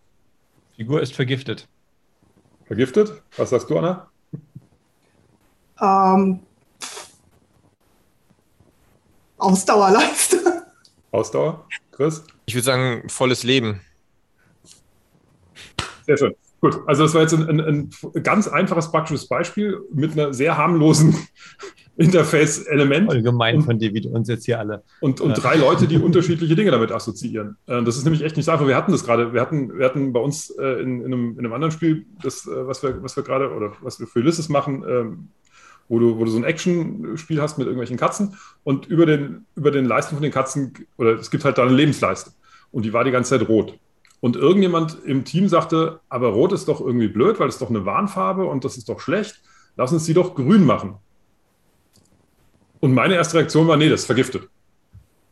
Figur 0.77 1.01
ist 1.03 1.15
vergiftet. 1.15 1.69
Vergiftet? 2.65 3.23
Was 3.37 3.51
sagst 3.51 3.69
du, 3.69 3.79
Anna? 3.79 4.09
Ähm, 5.81 6.41
Ausdauerleiste. 9.39 10.37
Ausdauer? 11.11 11.67
Chris? 11.93 12.25
Ich 12.47 12.55
würde 12.55 12.65
sagen, 12.65 13.09
volles 13.09 13.43
Leben. 13.43 13.81
Sehr 16.07 16.19
schön. 16.19 16.35
Gut, 16.61 16.79
also 16.87 17.05
das 17.05 17.15
war 17.15 17.23
jetzt 17.23 17.33
ein, 17.33 17.49
ein, 17.49 17.91
ein 18.15 18.23
ganz 18.23 18.47
einfaches 18.47 18.91
praktisches 18.91 19.27
Beispiel 19.27 19.81
mit 19.93 20.13
einer 20.13 20.35
sehr 20.35 20.59
harmlosen 20.59 21.17
Interface-Element. 21.97 23.07
Voll 23.11 23.23
gemein 23.23 23.63
von 23.63 23.79
dir, 23.79 23.95
wie 23.95 24.03
du 24.03 24.11
uns 24.11 24.29
jetzt 24.29 24.45
hier 24.45 24.59
alle. 24.59 24.83
Und, 25.01 25.23
und 25.23 25.35
drei 25.35 25.57
Leute, 25.57 25.87
die 25.87 25.97
unterschiedliche 25.97 26.55
Dinge 26.55 26.71
damit 26.71 26.93
assoziieren. 26.93 27.57
Äh, 27.67 27.83
das 27.83 27.97
ist 27.97 28.05
nämlich 28.05 28.23
echt 28.23 28.37
nicht 28.37 28.45
so 28.45 28.53
einfach. 28.53 28.67
Wir 28.67 28.77
hatten 28.77 28.93
das 28.93 29.05
gerade. 29.05 29.33
Wir 29.33 29.41
hatten, 29.41 29.79
wir 29.79 29.87
hatten 29.87 30.13
bei 30.13 30.21
uns 30.21 30.51
äh, 30.51 30.83
in, 30.83 31.01
in, 31.01 31.07
einem, 31.07 31.33
in 31.33 31.39
einem 31.39 31.53
anderen 31.55 31.73
Spiel, 31.73 32.05
das, 32.23 32.47
äh, 32.47 32.67
was 32.67 32.83
wir, 32.83 33.03
was 33.03 33.17
wir 33.17 33.23
gerade 33.23 33.53
oder 33.55 33.73
was 33.81 33.99
wir 33.99 34.07
für 34.07 34.19
Ulysses 34.19 34.51
machen, 34.51 34.85
ähm, 34.87 35.29
wo 35.91 35.99
du, 35.99 36.19
wo 36.19 36.25
du 36.25 36.31
so 36.31 36.39
ein 36.39 36.45
Action-Spiel 36.45 37.43
hast 37.43 37.59
mit 37.59 37.67
irgendwelchen 37.67 37.97
Katzen 37.97 38.37
und 38.63 38.87
über 38.87 39.07
den, 39.07 39.45
über 39.57 39.73
den 39.73 39.87
Leisten 39.87 40.15
von 40.15 40.23
den 40.23 40.31
Katzen, 40.31 40.73
oder 40.97 41.15
es 41.15 41.33
gibt 41.33 41.45
halt 41.45 41.59
da 41.59 41.63
eine 41.63 41.73
Lebensleiste. 41.73 42.31
Und 42.71 42.85
die 42.85 42.93
war 42.93 43.03
die 43.03 43.11
ganze 43.11 43.37
Zeit 43.37 43.49
rot. 43.49 43.77
Und 44.21 44.37
irgendjemand 44.37 44.99
im 45.05 45.25
Team 45.25 45.49
sagte, 45.49 45.99
aber 46.09 46.29
rot 46.29 46.53
ist 46.53 46.69
doch 46.69 46.81
irgendwie 46.81 47.09
blöd, 47.09 47.41
weil 47.41 47.49
es 47.49 47.59
doch 47.59 47.71
eine 47.71 47.87
Warnfarbe 47.87 48.45
und 48.45 48.65
das 48.65 48.77
ist 48.77 48.89
doch 48.89 49.01
schlecht. 49.01 49.43
Lass 49.77 49.93
uns 49.93 50.05
sie 50.05 50.15
doch 50.15 50.37
grün 50.37 50.65
machen. 50.65 50.95
Und 52.79 52.95
meine 52.95 53.17
erste 53.17 53.39
Reaktion 53.39 53.67
war, 53.67 53.77
nee, 53.77 53.89
das 53.89 54.03
ist 54.03 54.07
vergiftet. 54.07 54.49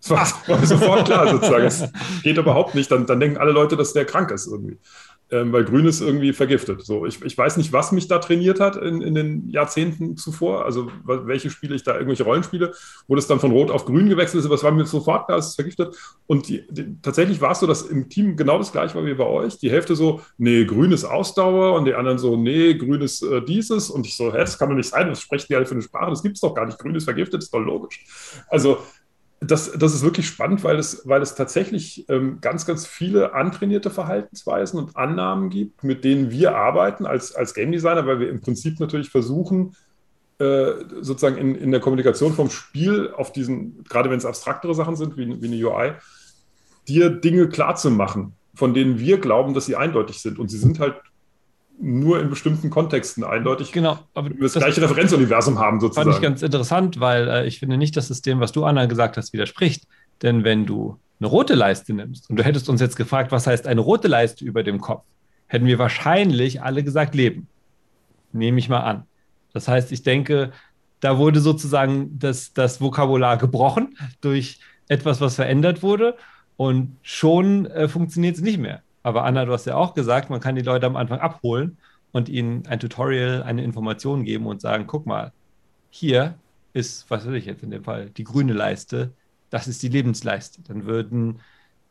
Das 0.00 0.11
war, 0.11 0.27
war 0.59 0.67
sofort 0.67 1.05
klar 1.05 1.29
sozusagen. 1.29 1.67
Es 1.67 1.85
geht 2.25 2.37
überhaupt 2.37 2.75
nicht. 2.75 2.91
Dann, 2.91 3.07
dann 3.07 3.21
denken 3.21 3.37
alle 3.37 3.53
Leute, 3.53 3.77
dass 3.77 3.93
der 3.93 4.07
krank 4.07 4.33
ist 4.33 4.49
irgendwie 4.49 4.77
ähm, 5.31 5.53
weil 5.53 5.65
Grün 5.65 5.87
ist 5.87 6.01
irgendwie 6.01 6.33
vergiftet. 6.33 6.85
So, 6.85 7.05
ich, 7.05 7.23
ich 7.23 7.37
weiß 7.37 7.59
nicht, 7.59 7.73
was 7.73 7.93
mich 7.93 8.09
da 8.09 8.19
trainiert 8.19 8.61
hat 8.61 8.77
in, 8.77 9.03
in 9.03 9.15
den 9.15 9.51
Jahrzehnten 9.51 10.17
zuvor, 10.17 10.65
also 10.65 10.91
welche 11.05 11.51
Spiele 11.51 11.75
ich 11.75 11.83
da, 11.83 11.95
irgendwelche 11.95 12.25
Rollenspiele, 12.25 12.73
wo 13.07 13.15
das 13.15 13.27
dann 13.27 13.41
von 13.41 13.53
Rot 13.53 13.71
auf 13.71 13.85
Grün 13.85 14.09
gewechselt 14.09 14.41
ist, 14.41 14.47
aber 14.47 14.55
es 14.55 14.65
war 14.65 14.71
mir 14.73 14.87
sofort 14.87 15.27
klar, 15.27 15.39
es 15.39 15.49
ist 15.49 15.55
vergiftet. 15.57 15.97
Und 16.27 16.49
die, 16.49 16.65
die, 16.71 16.97
tatsächlich 17.03 17.41
war 17.41 17.53
es 17.53 17.61
so, 17.61 17.67
dass 17.67 17.83
im 17.83 18.09
Team 18.09 18.37
genau 18.37 18.59
das 18.59 18.73
gleiche 18.73 18.95
war 18.95 19.05
wie 19.05 19.15
bei 19.15 19.27
euch. 19.27 19.59
Die 19.59 19.71
Hälfte 19.71 19.97
so, 19.97 20.23
nee, 20.39 20.65
Grün 20.65 20.93
ist 20.93 21.05
Ausdauer 21.05 21.75
und 21.75 21.85
die 21.85 21.95
anderen 21.95 22.19
so, 22.19 22.37
nee, 22.37 22.75
Grün 22.75 23.03
ist 23.03 23.23
äh, 23.23 23.43
dieses. 23.43 23.91
Und 23.91 24.07
ich 24.07 24.17
so, 24.17 24.33
hä, 24.33 24.39
das 24.39 24.59
kann 24.59 24.71
doch 24.71 24.77
nicht 24.77 24.89
sein, 24.89 25.11
was 25.11 25.21
sprechen 25.21 25.47
die 25.51 25.57
alle 25.57 25.67
für 25.67 25.75
eine 25.75 25.83
Sprache? 25.83 26.11
Das 26.11 26.23
gibt 26.23 26.37
es 26.37 26.41
doch 26.41 26.55
gar 26.55 26.65
nicht. 26.65 26.79
Grün 26.79 26.95
ist 26.95 27.05
vergiftet, 27.05 27.43
ist 27.43 27.53
doch 27.53 27.61
logisch. 27.61 28.05
Also 28.49 28.79
das, 29.40 29.73
das 29.73 29.95
ist 29.95 30.02
wirklich 30.02 30.26
spannend, 30.26 30.64
weil 30.64 30.78
es, 30.78 31.02
weil 31.07 31.23
es 31.23 31.35
tatsächlich 31.35 32.09
ähm, 32.09 32.38
ganz, 32.40 32.66
ganz 32.66 32.87
viele 32.87 33.35
antrainierte 33.35 33.90
Verhaltensweisen 33.90 34.78
und 34.80 34.97
Annahmen 34.97 35.49
gibt, 35.49 35.85
mit 35.85 36.04
denen 36.04 36.30
wir 36.30 36.57
arbeiten 36.57 37.07
als, 37.07 37.35
als 37.35 37.54
Game 37.54 37.71
Designer, 37.71 38.07
weil 38.07 38.18
wir 38.18 38.30
im 38.30 38.40
Prinzip 38.40 38.80
natürlich 38.80 39.11
versuchen, 39.11 39.76
äh, 40.38 40.73
sozusagen 41.00 41.37
in, 41.37 41.54
in 41.54 41.71
der 41.71 41.80
Kommunikation 41.80 42.33
vom 42.33 42.50
Spiel 42.50 43.12
auf 43.16 43.33
diesen, 43.33 43.85
gerade 43.85 44.11
wenn 44.11 44.18
es 44.18 44.26
abstraktere 44.26 44.75
Sachen 44.75 44.97
sind, 44.97 45.16
wie, 45.16 45.40
wie 45.40 45.47
eine 45.47 45.66
UI, 45.66 45.92
dir 46.88 47.11
Dinge 47.11 47.49
klarzumachen, 47.49 48.33
von 48.54 48.75
denen 48.75 48.99
wir 48.99 49.18
glauben, 49.18 49.54
dass 49.54 49.66
sie 49.66 49.76
eindeutig 49.76 50.21
sind. 50.21 50.38
Und 50.38 50.49
sie 50.49 50.59
sind 50.59 50.80
halt 50.80 50.97
nur 51.81 52.21
in 52.21 52.31
bestimmten 52.31 52.71
Kontexten 52.71 53.25
eindeutig 53.25 53.73
genau, 53.73 53.99
aber 54.15 54.31
das, 54.31 54.55
das 54.55 54.65
gleiche 54.65 54.83
Referenzuniversum 54.83 55.59
haben, 55.59 55.81
sozusagen. 55.81 56.11
Fand 56.11 56.17
ich 56.17 56.23
ganz 56.23 56.43
interessant, 56.43 57.01
weil 57.01 57.29
äh, 57.29 57.47
ich 57.47 57.61
finde 57.61 57.77
nicht 57.77 57.97
das 57.97 58.09
System, 58.09 58.41
was 58.41 58.53
du, 58.53 58.65
Anna, 58.65 58.87
gesagt 58.87 59.17
hast, 59.17 59.33
widerspricht. 59.33 59.87
Denn 60.23 60.45
wenn 60.45 60.67
du 60.67 60.99
eine 61.21 61.29
rote 61.29 61.55
Leiste 61.55 61.93
nimmst 61.93 62.29
und 62.29 62.37
du 62.37 62.45
hättest 62.45 62.69
uns 62.69 62.81
jetzt 62.81 62.97
gefragt, 62.97 63.33
was 63.33 63.47
heißt 63.47 63.67
eine 63.67 63.81
rote 63.81 64.09
Leiste 64.09 64.45
über 64.45 64.63
dem 64.63 64.81
Kopf, 64.81 65.05
hätten 65.47 65.67
wir 65.67 65.79
wahrscheinlich 65.79 66.63
alle 66.63 66.83
gesagt 66.83 67.15
Leben. 67.15 67.49
Nehme 68.33 68.59
ich 68.59 68.69
mal 68.69 68.81
an. 68.81 69.05
Das 69.53 69.69
heißt, 69.69 69.93
ich 69.93 70.03
denke, 70.03 70.53
da 71.01 71.19
wurde 71.19 71.41
sozusagen 71.41 72.19
das, 72.19 72.53
das 72.53 72.81
Vokabular 72.81 73.37
gebrochen 73.37 73.97
durch 74.21 74.61
etwas, 74.89 75.21
was 75.21 75.37
verändert 75.37 75.83
wurde 75.83 76.17
und 76.57 76.97
schon 77.03 77.67
äh, 77.67 77.89
funktioniert 77.89 78.37
es 78.37 78.43
nicht 78.43 78.59
mehr. 78.59 78.83
Aber 79.09 79.25
Anna, 79.25 79.47
du 79.47 79.55
hast 79.55 79.65
ja 79.65 79.75
auch 79.75 79.95
gesagt, 79.95 80.29
man 80.29 80.38
kann 80.38 80.55
die 80.55 80.61
Leute 80.61 80.85
am 80.85 80.95
Anfang 80.95 81.19
abholen 81.19 81.79
und 82.12 82.29
ihnen 82.29 82.67
ein 82.67 82.79
Tutorial, 82.79 83.43
eine 83.43 83.65
Information 83.65 84.23
geben 84.23 84.47
und 84.47 84.61
sagen, 84.61 84.87
guck 84.87 85.07
mal, 85.07 85.33
hier 85.88 86.35
ist, 86.75 87.11
was 87.11 87.27
weiß 87.27 87.33
ich 87.33 87.47
jetzt 87.47 87.62
in 87.62 87.71
dem 87.71 87.85
Fall, 87.85 88.11
die 88.11 88.25
grüne 88.25 88.53
Leiste, 88.53 89.12
das 89.49 89.67
ist 89.67 89.83
die 89.83 89.88
Lebensleiste. 89.88 90.61
Dann 90.69 90.85
würden 90.85 91.41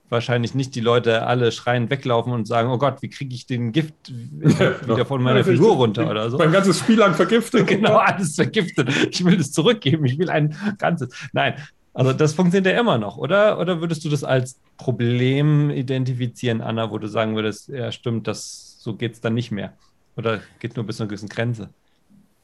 wahrscheinlich 0.09 0.53
nicht 0.53 0.75
die 0.75 0.79
Leute 0.79 1.25
alle 1.25 1.51
schreien 1.51 1.89
weglaufen 1.89 2.31
und 2.33 2.47
sagen, 2.47 2.69
oh 2.69 2.77
Gott, 2.77 3.01
wie 3.01 3.09
kriege 3.09 3.33
ich 3.33 3.47
den 3.47 3.71
Gift 3.71 3.95
wieder 4.11 5.07
von 5.07 5.23
meiner 5.23 5.43
Figur 5.43 5.75
runter 5.75 6.07
oder 6.07 6.29
so. 6.29 6.37
Mein 6.37 6.51
ganzes 6.51 6.77
Spiel 6.77 6.99
lang 6.99 7.15
vergiftet. 7.15 7.65
genau, 7.67 7.95
alles 7.95 8.35
vergiftet. 8.35 8.89
Ich 9.09 9.25
will 9.25 9.39
es 9.39 9.51
zurückgeben, 9.51 10.05
ich 10.05 10.19
will 10.19 10.29
ein 10.29 10.55
ganzes. 10.77 11.09
Nein, 11.33 11.55
also 11.97 12.13
das 12.13 12.35
funktioniert 12.35 12.71
ja 12.71 12.79
immer 12.79 12.99
noch, 12.99 13.17
oder? 13.17 13.57
Oder 13.57 13.81
würdest 13.81 14.05
du 14.05 14.09
das 14.09 14.23
als 14.23 14.59
Problem 14.77 15.71
identifizieren, 15.71 16.61
Anna, 16.61 16.91
wo 16.91 16.99
du 16.99 17.07
sagen 17.07 17.35
würdest, 17.35 17.69
ja 17.69 17.91
stimmt, 17.91 18.27
das, 18.27 18.77
so 18.79 18.93
geht 18.93 19.13
es 19.13 19.21
dann 19.21 19.33
nicht 19.33 19.49
mehr? 19.49 19.73
Oder 20.15 20.41
geht 20.59 20.75
nur 20.75 20.85
bis 20.85 20.97
zu 20.97 21.03
einer 21.03 21.09
gewissen 21.09 21.27
Grenze? 21.27 21.69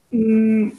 Mm, 0.09 0.69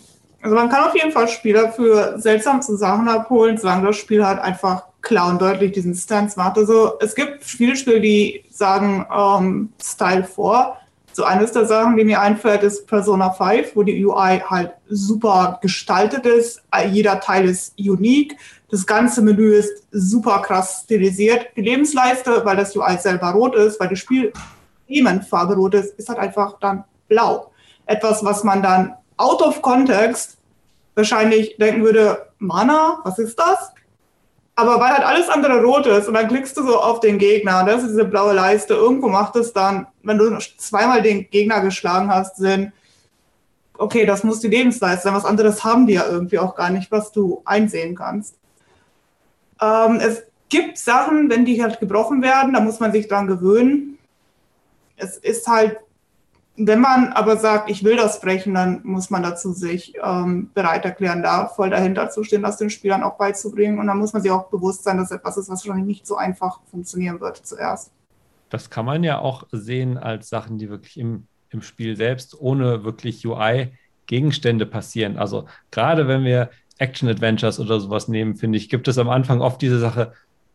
also 0.43 0.57
man 0.57 0.69
kann 0.71 0.89
auf 0.89 0.95
jeden 0.97 1.13
Fall 1.13 1.29
Spieler 1.29 1.71
für 1.71 2.19
seltsamste 2.19 2.77
Sachen 2.77 3.07
abholen, 3.07 3.59
solange 3.59 3.87
das 3.87 3.97
Spiel 3.97 4.27
halt 4.27 4.41
einfach 4.41 4.83
klar 5.03 5.31
und 5.31 5.41
deutlich 5.41 5.71
diesen 5.71 5.95
Stance 5.95 6.37
macht. 6.37 6.59
Also 6.59 6.99
es 6.99 7.15
gibt 7.15 7.45
viele 7.45 7.77
Spiele, 7.77 8.01
die 8.01 8.43
sagen 8.51 9.07
ähm, 9.17 9.73
Style 9.81 10.25
vor. 10.25 10.81
So 11.17 11.23
eines 11.23 11.53
der 11.53 11.65
Sachen, 11.65 11.97
die 11.97 12.03
mir 12.03 12.21
einfällt, 12.21 12.65
ist 12.65 12.89
Persona 12.89 13.31
5, 13.31 13.77
wo 13.77 13.85
die 13.85 14.05
UI 14.05 14.41
halt 14.41 14.73
super 14.89 15.61
gestaltet 15.63 16.27
ist. 16.27 16.61
Jeder 16.91 17.21
Teil 17.21 17.49
ist 17.49 17.79
unique. 17.79 18.37
Das 18.69 18.85
ganze 18.85 19.23
Menü 19.23 19.55
ist 19.55 19.87
super 19.93 20.43
krass 20.43 20.83
stilisiert. 20.83 21.47
Die 21.55 21.61
Lebensleiste, 21.61 22.45
weil 22.45 22.57
das 22.57 22.75
UI 22.75 22.97
selber 22.99 23.29
rot 23.29 23.55
ist, 23.55 23.79
weil 23.79 23.91
die 23.91 23.97
Spielthemenfarbe 23.97 25.55
rot 25.55 25.75
ist, 25.75 25.97
ist 25.97 26.09
halt 26.09 26.19
einfach 26.19 26.59
dann 26.59 26.83
blau. 27.07 27.53
Etwas, 27.87 28.25
was 28.25 28.43
man 28.43 28.61
dann 28.61 28.95
out 29.17 29.41
of 29.41 29.63
context 29.63 30.39
wahrscheinlich 30.97 31.57
denken 31.59 31.85
würde, 31.85 32.27
Mana, 32.39 32.99
was 33.05 33.21
ist 33.21 33.39
das? 33.39 33.73
Aber 34.57 34.79
weil 34.79 34.93
halt 34.93 35.05
alles 35.05 35.29
andere 35.29 35.63
rot 35.63 35.87
ist 35.87 36.07
und 36.07 36.15
dann 36.15 36.29
klickst 36.29 36.57
du 36.57 36.63
so 36.63 36.81
auf 36.81 37.01
den 37.01 37.19
Gegner 37.19 37.61
und 37.61 37.67
das 37.67 37.83
ist 37.83 37.91
diese 37.91 38.05
blaue 38.05 38.35
Leiste, 38.35 38.75
irgendwo 38.75 39.09
macht 39.09 39.35
es 39.35 39.53
dann, 39.53 39.89
wenn 40.05 40.19
du 40.19 40.39
zweimal 40.59 41.03
den 41.03 41.29
Gegner 41.29 41.61
geschlagen 41.61 42.09
hast, 42.09 42.37
Sinn, 42.37 42.73
okay, 43.77 44.07
das 44.07 44.23
muss 44.23 44.41
die 44.41 44.49
Lebensleiste 44.49 45.05
sein, 45.05 45.15
was 45.15 45.25
anderes 45.25 45.65
haben 45.65 45.87
die 45.87 45.95
ja 45.95 46.07
irgendwie 46.07 46.39
auch 46.39 46.55
gar 46.55 46.71
nicht, 46.71 46.93
was 46.93 47.11
du 47.11 47.43
einsehen 47.45 47.97
kannst. 47.97 48.37
Ähm, 49.61 49.99
es 50.01 50.23
gibt 50.49 50.79
Sachen, 50.79 51.31
wenn 51.31 51.45
die 51.45 51.61
halt 51.63 51.81
gebrochen 51.81 52.23
werden, 52.23 52.53
da 52.55 52.61
muss 52.61 52.79
man 52.79 52.93
sich 52.93 53.09
dran 53.09 53.27
gewöhnen. 53.27 53.99
Es 54.97 55.17
ist 55.17 55.49
halt, 55.49 55.79
wenn 56.57 56.81
man 56.81 57.13
aber 57.13 57.37
sagt, 57.37 57.69
ich 57.69 57.83
will 57.83 57.97
das 57.97 58.21
brechen, 58.21 58.55
dann 58.55 58.81
muss 58.85 59.11
man 59.11 59.23
dazu 59.23 59.53
sich 59.53 59.95
ähm, 60.03 60.51
bereit 60.55 60.85
erklären, 60.85 61.23
da 61.23 61.49
voll 61.49 61.71
dahinter 61.71 62.11
zu 62.11 62.23
stehen, 62.23 62.43
das 62.43 62.59
den 62.59 62.71
Spielern 62.71 63.03
auch 63.03 63.17
beizubringen. 63.17 63.79
Und 63.79 63.89
dann 63.89 63.99
muss 63.99 64.13
man 64.13 64.23
sich 64.23 64.31
auch 64.31 64.49
bewusst 64.49 64.85
sein, 64.85 64.99
dass 64.99 65.11
etwas 65.11 65.37
ist, 65.37 65.51
was 65.51 65.67
wahrscheinlich 65.67 65.87
nicht 65.87 66.07
so 66.07 66.17
einfach 66.17 66.61
funktionieren 66.71 67.21
wird 67.21 67.39
zuerst. 67.39 67.91
Das 68.51 68.71
kann 68.71 68.85
man 68.85 69.03
ja 69.03 69.19
auch 69.19 69.45
sehen 69.51 69.99
als 69.99 70.29
Sachen, 70.29 70.59
die 70.59 70.71
wirklich 70.71 70.97
im, 70.97 71.27
im 71.51 71.61
Spiel 71.61 71.97
selbst 71.97 72.41
ohne 72.41 72.85
wirklich 72.85 73.27
UI-Gegenstände 73.27 74.67
passieren. 74.67 75.19
Also 75.19 75.47
gerade 75.73 76.07
wenn 76.07 76.23
wir 76.23 76.51
Action-Adventures 76.79 77.59
oder 77.59 77.81
sowas 77.81 78.07
nehmen, 78.07 78.37
finde 78.37 78.59
ich, 78.59 78.69
gibt 78.69 78.87
es 78.87 78.99
am 78.99 79.09
Anfang 79.09 79.41
oft 79.41 79.61
diese 79.61 79.81
Sache, 79.81 80.13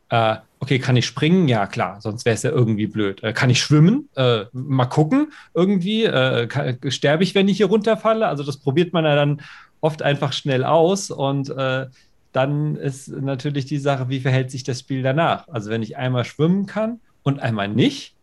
äh, 0.10 0.38
okay, 0.60 0.80
kann 0.80 0.98
ich 0.98 1.06
springen? 1.06 1.48
Ja, 1.48 1.68
klar, 1.68 2.02
sonst 2.02 2.26
wäre 2.26 2.36
es 2.36 2.44
ja 2.44 2.52
irgendwie 2.52 2.88
blöd. 2.88 3.24
Äh, 3.24 3.34
kann 3.34 3.50
ich 3.50 3.62
schwimmen? 3.62 4.10
Äh, 4.16 4.46
mal 4.52 4.86
gucken, 4.86 5.32
irgendwie. 5.54 6.04
Äh, 6.04 6.48
kann, 6.48 6.78
sterbe 6.88 7.24
ich, 7.24 7.36
wenn 7.36 7.48
ich 7.48 7.58
hier 7.58 7.68
runterfalle? 7.68 8.28
Also 8.28 8.44
das 8.44 8.58
probiert 8.58 8.94
man 8.94 9.06
ja 9.06 9.16
dann 9.16 9.42
oft 9.82 10.02
einfach 10.02 10.34
schnell 10.34 10.64
aus 10.66 11.10
und 11.10 11.50
äh, 11.50 11.88
dann 12.32 12.76
ist 12.76 13.08
natürlich 13.08 13.66
die 13.66 13.78
Sache, 13.78 14.10
wie 14.10 14.20
verhält 14.20 14.52
sich 14.52 14.64
das 14.64 14.82
Spiel 14.82 15.02
danach? 15.02 15.48
Also 15.48 15.70
wenn 15.70 15.82
ich 15.82 15.98
einmal 15.98 16.26
schwimmen 16.26 16.66
kann 16.66 17.00
und 17.24 17.40
einmal 17.40 17.70
nicht, 17.70 18.14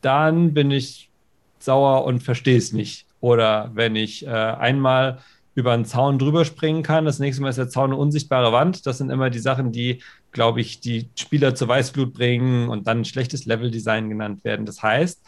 dann 0.00 0.54
bin 0.54 0.70
ich 0.70 1.10
sauer 1.58 2.04
und 2.04 2.22
verstehe 2.22 2.56
es 2.56 2.72
nicht. 2.72 3.06
Oder 3.20 3.70
wenn 3.74 3.94
ich 3.94 4.26
äh, 4.26 4.30
einmal 4.30 5.18
über 5.56 5.72
einen 5.72 5.86
Zaun 5.86 6.18
drüber 6.18 6.44
springen 6.44 6.82
kann. 6.82 7.06
Das 7.06 7.18
nächste 7.18 7.42
Mal 7.42 7.48
ist 7.48 7.56
der 7.56 7.70
Zaun 7.70 7.90
eine 7.90 7.96
unsichtbare 7.96 8.52
Wand. 8.52 8.86
Das 8.86 8.98
sind 8.98 9.10
immer 9.10 9.30
die 9.30 9.38
Sachen, 9.38 9.72
die, 9.72 10.02
glaube 10.36 10.60
ich, 10.60 10.80
die 10.80 11.08
Spieler 11.16 11.54
zur 11.54 11.68
Weißblut 11.68 12.12
bringen 12.12 12.68
und 12.68 12.86
dann 12.86 13.00
ein 13.00 13.04
schlechtes 13.06 13.46
Leveldesign 13.46 14.10
genannt 14.10 14.44
werden. 14.44 14.66
Das 14.66 14.82
heißt, 14.82 15.22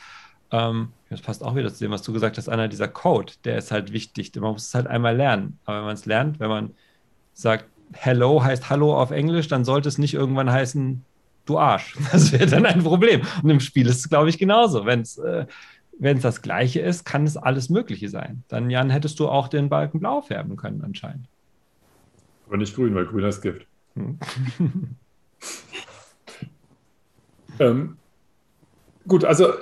ähm, 0.52 0.88
das 1.08 1.22
passt 1.22 1.42
auch 1.42 1.56
wieder 1.56 1.72
zu 1.72 1.82
dem, 1.82 1.92
was 1.92 2.02
du 2.02 2.12
gesagt 2.12 2.36
hast, 2.36 2.50
einer 2.50 2.68
dieser 2.68 2.88
Code, 2.88 3.32
der 3.44 3.56
ist 3.56 3.70
halt 3.70 3.92
wichtig. 3.92 4.36
Man 4.36 4.52
muss 4.52 4.66
es 4.66 4.74
halt 4.74 4.86
einmal 4.86 5.16
lernen. 5.16 5.58
Aber 5.64 5.78
wenn 5.78 5.86
man 5.86 5.94
es 5.94 6.04
lernt, 6.04 6.38
wenn 6.40 6.50
man 6.50 6.74
sagt, 7.32 7.64
Hello 7.94 8.44
heißt 8.44 8.68
Hallo 8.68 8.94
auf 8.94 9.10
Englisch, 9.10 9.48
dann 9.48 9.64
sollte 9.64 9.88
es 9.88 9.96
nicht 9.96 10.12
irgendwann 10.12 10.52
heißen, 10.52 11.02
du 11.46 11.58
Arsch. 11.58 11.96
Das 12.12 12.30
wäre 12.32 12.46
dann 12.46 12.66
ein 12.66 12.82
Problem. 12.82 13.22
Und 13.42 13.48
im 13.48 13.60
Spiel 13.60 13.86
ist 13.86 14.00
es, 14.00 14.10
glaube 14.10 14.28
ich, 14.28 14.36
genauso. 14.36 14.84
Wenn 14.84 15.00
es 15.00 15.16
äh, 15.16 15.46
wenn 15.98 16.18
es 16.18 16.22
das 16.22 16.42
Gleiche 16.42 16.80
ist, 16.80 17.04
kann 17.04 17.24
es 17.24 17.36
alles 17.36 17.70
Mögliche 17.70 18.08
sein. 18.10 18.44
Dann, 18.48 18.70
Jan, 18.70 18.90
hättest 18.90 19.18
du 19.18 19.28
auch 19.28 19.48
den 19.48 19.68
Balken 19.68 19.98
blau 20.00 20.20
färben 20.20 20.56
können, 20.56 20.82
anscheinend. 20.84 21.26
Aber 22.46 22.58
nicht 22.58 22.74
grün, 22.74 22.94
weil 22.94 23.06
grün 23.06 23.24
heißt 23.24 23.42
Gift. 23.42 23.66
Hm. 23.98 24.18
ähm, 27.58 27.96
gut, 29.06 29.24
also 29.24 29.52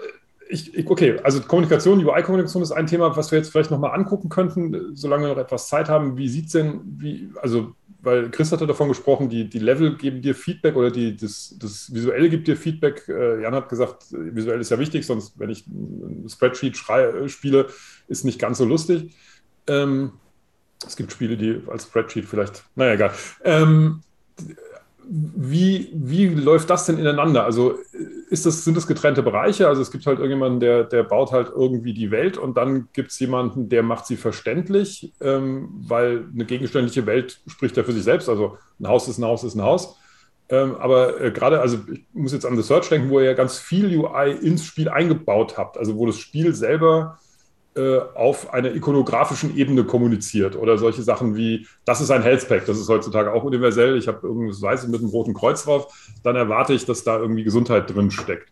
ich, 0.48 0.86
okay, 0.88 1.18
also 1.24 1.40
Kommunikation, 1.40 2.04
UI-Kommunikation 2.04 2.62
ist 2.62 2.72
ein 2.72 2.86
Thema, 2.86 3.16
was 3.16 3.32
wir 3.32 3.38
jetzt 3.38 3.50
vielleicht 3.50 3.70
nochmal 3.70 3.94
angucken 3.94 4.28
könnten, 4.28 4.94
solange 4.94 5.24
wir 5.24 5.34
noch 5.34 5.42
etwas 5.42 5.68
Zeit 5.68 5.88
haben. 5.88 6.16
Wie 6.16 6.28
sieht 6.28 6.46
es 6.46 6.52
denn, 6.52 6.80
wie, 6.84 7.30
also 7.42 7.74
weil 8.00 8.30
Chris 8.30 8.52
hatte 8.52 8.68
davon 8.68 8.88
gesprochen, 8.88 9.28
die, 9.28 9.48
die 9.48 9.58
Level 9.58 9.96
geben 9.96 10.22
dir 10.22 10.36
Feedback 10.36 10.76
oder 10.76 10.92
die, 10.92 11.16
das, 11.16 11.56
das 11.58 11.92
Visuelle 11.92 12.28
gibt 12.28 12.46
dir 12.46 12.56
Feedback. 12.56 13.08
Äh, 13.08 13.42
Jan 13.42 13.54
hat 13.54 13.68
gesagt, 13.68 14.04
visuell 14.12 14.60
ist 14.60 14.70
ja 14.70 14.78
wichtig, 14.78 15.04
sonst, 15.04 15.38
wenn 15.40 15.50
ich 15.50 15.66
ein 15.66 16.28
Spreadsheet 16.28 16.76
schrei, 16.76 17.26
spiele, 17.26 17.66
ist 18.06 18.24
nicht 18.24 18.38
ganz 18.38 18.58
so 18.58 18.64
lustig. 18.64 19.12
Ähm, 19.66 20.12
es 20.86 20.94
gibt 20.94 21.10
Spiele, 21.10 21.36
die 21.36 21.62
als 21.68 21.84
Spreadsheet 21.84 22.26
vielleicht, 22.26 22.64
naja, 22.76 22.92
egal. 22.92 23.12
Ähm, 23.42 24.02
wie, 25.08 25.90
wie 25.94 26.26
läuft 26.26 26.68
das 26.68 26.86
denn 26.86 26.98
ineinander? 26.98 27.44
Also 27.44 27.78
ist 28.28 28.44
das, 28.44 28.64
sind 28.64 28.76
das 28.76 28.88
getrennte 28.88 29.22
Bereiche? 29.22 29.68
Also 29.68 29.80
es 29.80 29.92
gibt 29.92 30.04
halt 30.06 30.18
irgendjemanden, 30.18 30.58
der, 30.58 30.84
der 30.84 31.04
baut 31.04 31.30
halt 31.30 31.52
irgendwie 31.54 31.94
die 31.94 32.10
Welt 32.10 32.36
und 32.36 32.56
dann 32.56 32.88
gibt 32.92 33.12
es 33.12 33.18
jemanden, 33.20 33.68
der 33.68 33.84
macht 33.84 34.06
sie 34.06 34.16
verständlich, 34.16 35.12
ähm, 35.20 35.68
weil 35.86 36.24
eine 36.34 36.44
gegenständliche 36.44 37.06
Welt 37.06 37.40
spricht 37.46 37.76
ja 37.76 37.84
für 37.84 37.92
sich 37.92 38.02
selbst. 38.02 38.28
Also 38.28 38.58
ein 38.80 38.88
Haus 38.88 39.06
ist 39.06 39.18
ein 39.18 39.24
Haus 39.24 39.44
ist 39.44 39.54
ein 39.54 39.62
Haus. 39.62 39.96
Ähm, 40.48 40.76
aber 40.76 41.20
äh, 41.20 41.30
gerade, 41.30 41.60
also 41.60 41.78
ich 41.92 42.04
muss 42.12 42.32
jetzt 42.32 42.46
an 42.46 42.56
The 42.56 42.62
Search 42.62 42.88
denken, 42.88 43.10
wo 43.10 43.20
ihr 43.20 43.26
ja 43.26 43.34
ganz 43.34 43.58
viel 43.58 43.96
UI 43.96 44.32
ins 44.32 44.64
Spiel 44.64 44.88
eingebaut 44.88 45.56
habt, 45.56 45.76
also 45.78 45.96
wo 45.96 46.06
das 46.06 46.18
Spiel 46.18 46.54
selber 46.54 47.18
äh, 47.76 48.00
auf 48.14 48.52
einer 48.52 48.74
ikonografischen 48.74 49.56
Ebene 49.56 49.84
kommuniziert 49.84 50.56
oder 50.56 50.78
solche 50.78 51.02
Sachen 51.02 51.36
wie, 51.36 51.66
das 51.84 52.00
ist 52.00 52.10
ein 52.10 52.22
Health 52.22 52.48
Pack, 52.48 52.66
das 52.66 52.78
ist 52.78 52.88
heutzutage 52.88 53.32
auch 53.32 53.44
universell, 53.44 53.96
ich 53.98 54.08
habe 54.08 54.26
irgendwas 54.26 54.62
Weißes 54.62 54.88
mit 54.88 55.00
einem 55.00 55.10
roten 55.10 55.34
Kreuz 55.34 55.64
drauf, 55.64 55.92
dann 56.22 56.36
erwarte 56.36 56.72
ich, 56.72 56.86
dass 56.86 57.04
da 57.04 57.18
irgendwie 57.18 57.44
Gesundheit 57.44 57.94
drin 57.94 58.10
steckt. 58.10 58.50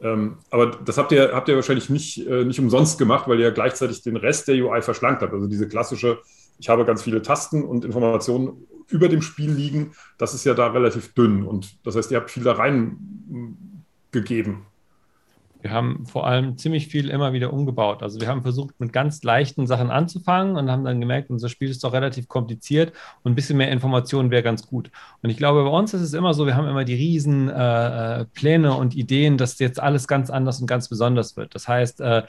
Ähm, 0.00 0.38
aber 0.50 0.68
das 0.68 0.98
habt 0.98 1.12
ihr, 1.12 1.32
habt 1.34 1.48
ihr 1.48 1.56
wahrscheinlich 1.56 1.90
nicht, 1.90 2.26
äh, 2.26 2.44
nicht 2.44 2.58
umsonst 2.58 2.98
gemacht, 2.98 3.28
weil 3.28 3.40
ihr 3.40 3.50
gleichzeitig 3.50 4.02
den 4.02 4.16
Rest 4.16 4.48
der 4.48 4.54
UI 4.54 4.80
verschlankt 4.82 5.22
habt. 5.22 5.32
Also 5.32 5.46
diese 5.46 5.68
klassische, 5.68 6.18
ich 6.58 6.68
habe 6.68 6.84
ganz 6.84 7.02
viele 7.02 7.22
Tasten 7.22 7.64
und 7.64 7.84
Informationen 7.84 8.66
über 8.88 9.08
dem 9.08 9.22
Spiel 9.22 9.50
liegen, 9.50 9.92
das 10.16 10.34
ist 10.34 10.44
ja 10.44 10.54
da 10.54 10.68
relativ 10.68 11.12
dünn. 11.14 11.44
Und 11.44 11.84
das 11.84 11.96
heißt, 11.96 12.10
ihr 12.10 12.18
habt 12.18 12.30
viel 12.30 12.44
da 12.44 12.52
rein 12.52 12.96
gegeben. 14.10 14.66
Wir 15.62 15.70
haben 15.70 16.06
vor 16.06 16.26
allem 16.26 16.56
ziemlich 16.56 16.88
viel 16.88 17.10
immer 17.10 17.32
wieder 17.32 17.52
umgebaut. 17.52 18.02
Also 18.02 18.20
wir 18.20 18.28
haben 18.28 18.42
versucht, 18.42 18.78
mit 18.80 18.92
ganz 18.92 19.22
leichten 19.22 19.66
Sachen 19.66 19.90
anzufangen 19.90 20.56
und 20.56 20.70
haben 20.70 20.84
dann 20.84 21.00
gemerkt, 21.00 21.30
unser 21.30 21.48
Spiel 21.48 21.70
ist 21.70 21.84
doch 21.84 21.92
relativ 21.92 22.28
kompliziert 22.28 22.92
und 23.22 23.32
ein 23.32 23.34
bisschen 23.34 23.58
mehr 23.58 23.70
Informationen 23.70 24.30
wäre 24.30 24.42
ganz 24.42 24.66
gut. 24.66 24.90
Und 25.22 25.30
ich 25.30 25.36
glaube, 25.36 25.64
bei 25.64 25.70
uns 25.70 25.92
ist 25.92 26.02
es 26.02 26.14
immer 26.14 26.34
so, 26.34 26.46
wir 26.46 26.56
haben 26.56 26.68
immer 26.68 26.84
die 26.84 26.94
riesen 26.94 27.48
äh, 27.48 28.20
äh 28.20 28.24
Pläne 28.32 28.74
und 28.74 28.94
Ideen, 28.94 29.36
dass 29.36 29.58
jetzt 29.58 29.80
alles 29.80 30.08
ganz 30.08 30.30
anders 30.30 30.60
und 30.60 30.66
ganz 30.66 30.88
besonders 30.88 31.36
wird. 31.36 31.54
Das 31.54 31.68
heißt, 31.68 32.00
äh, 32.00 32.22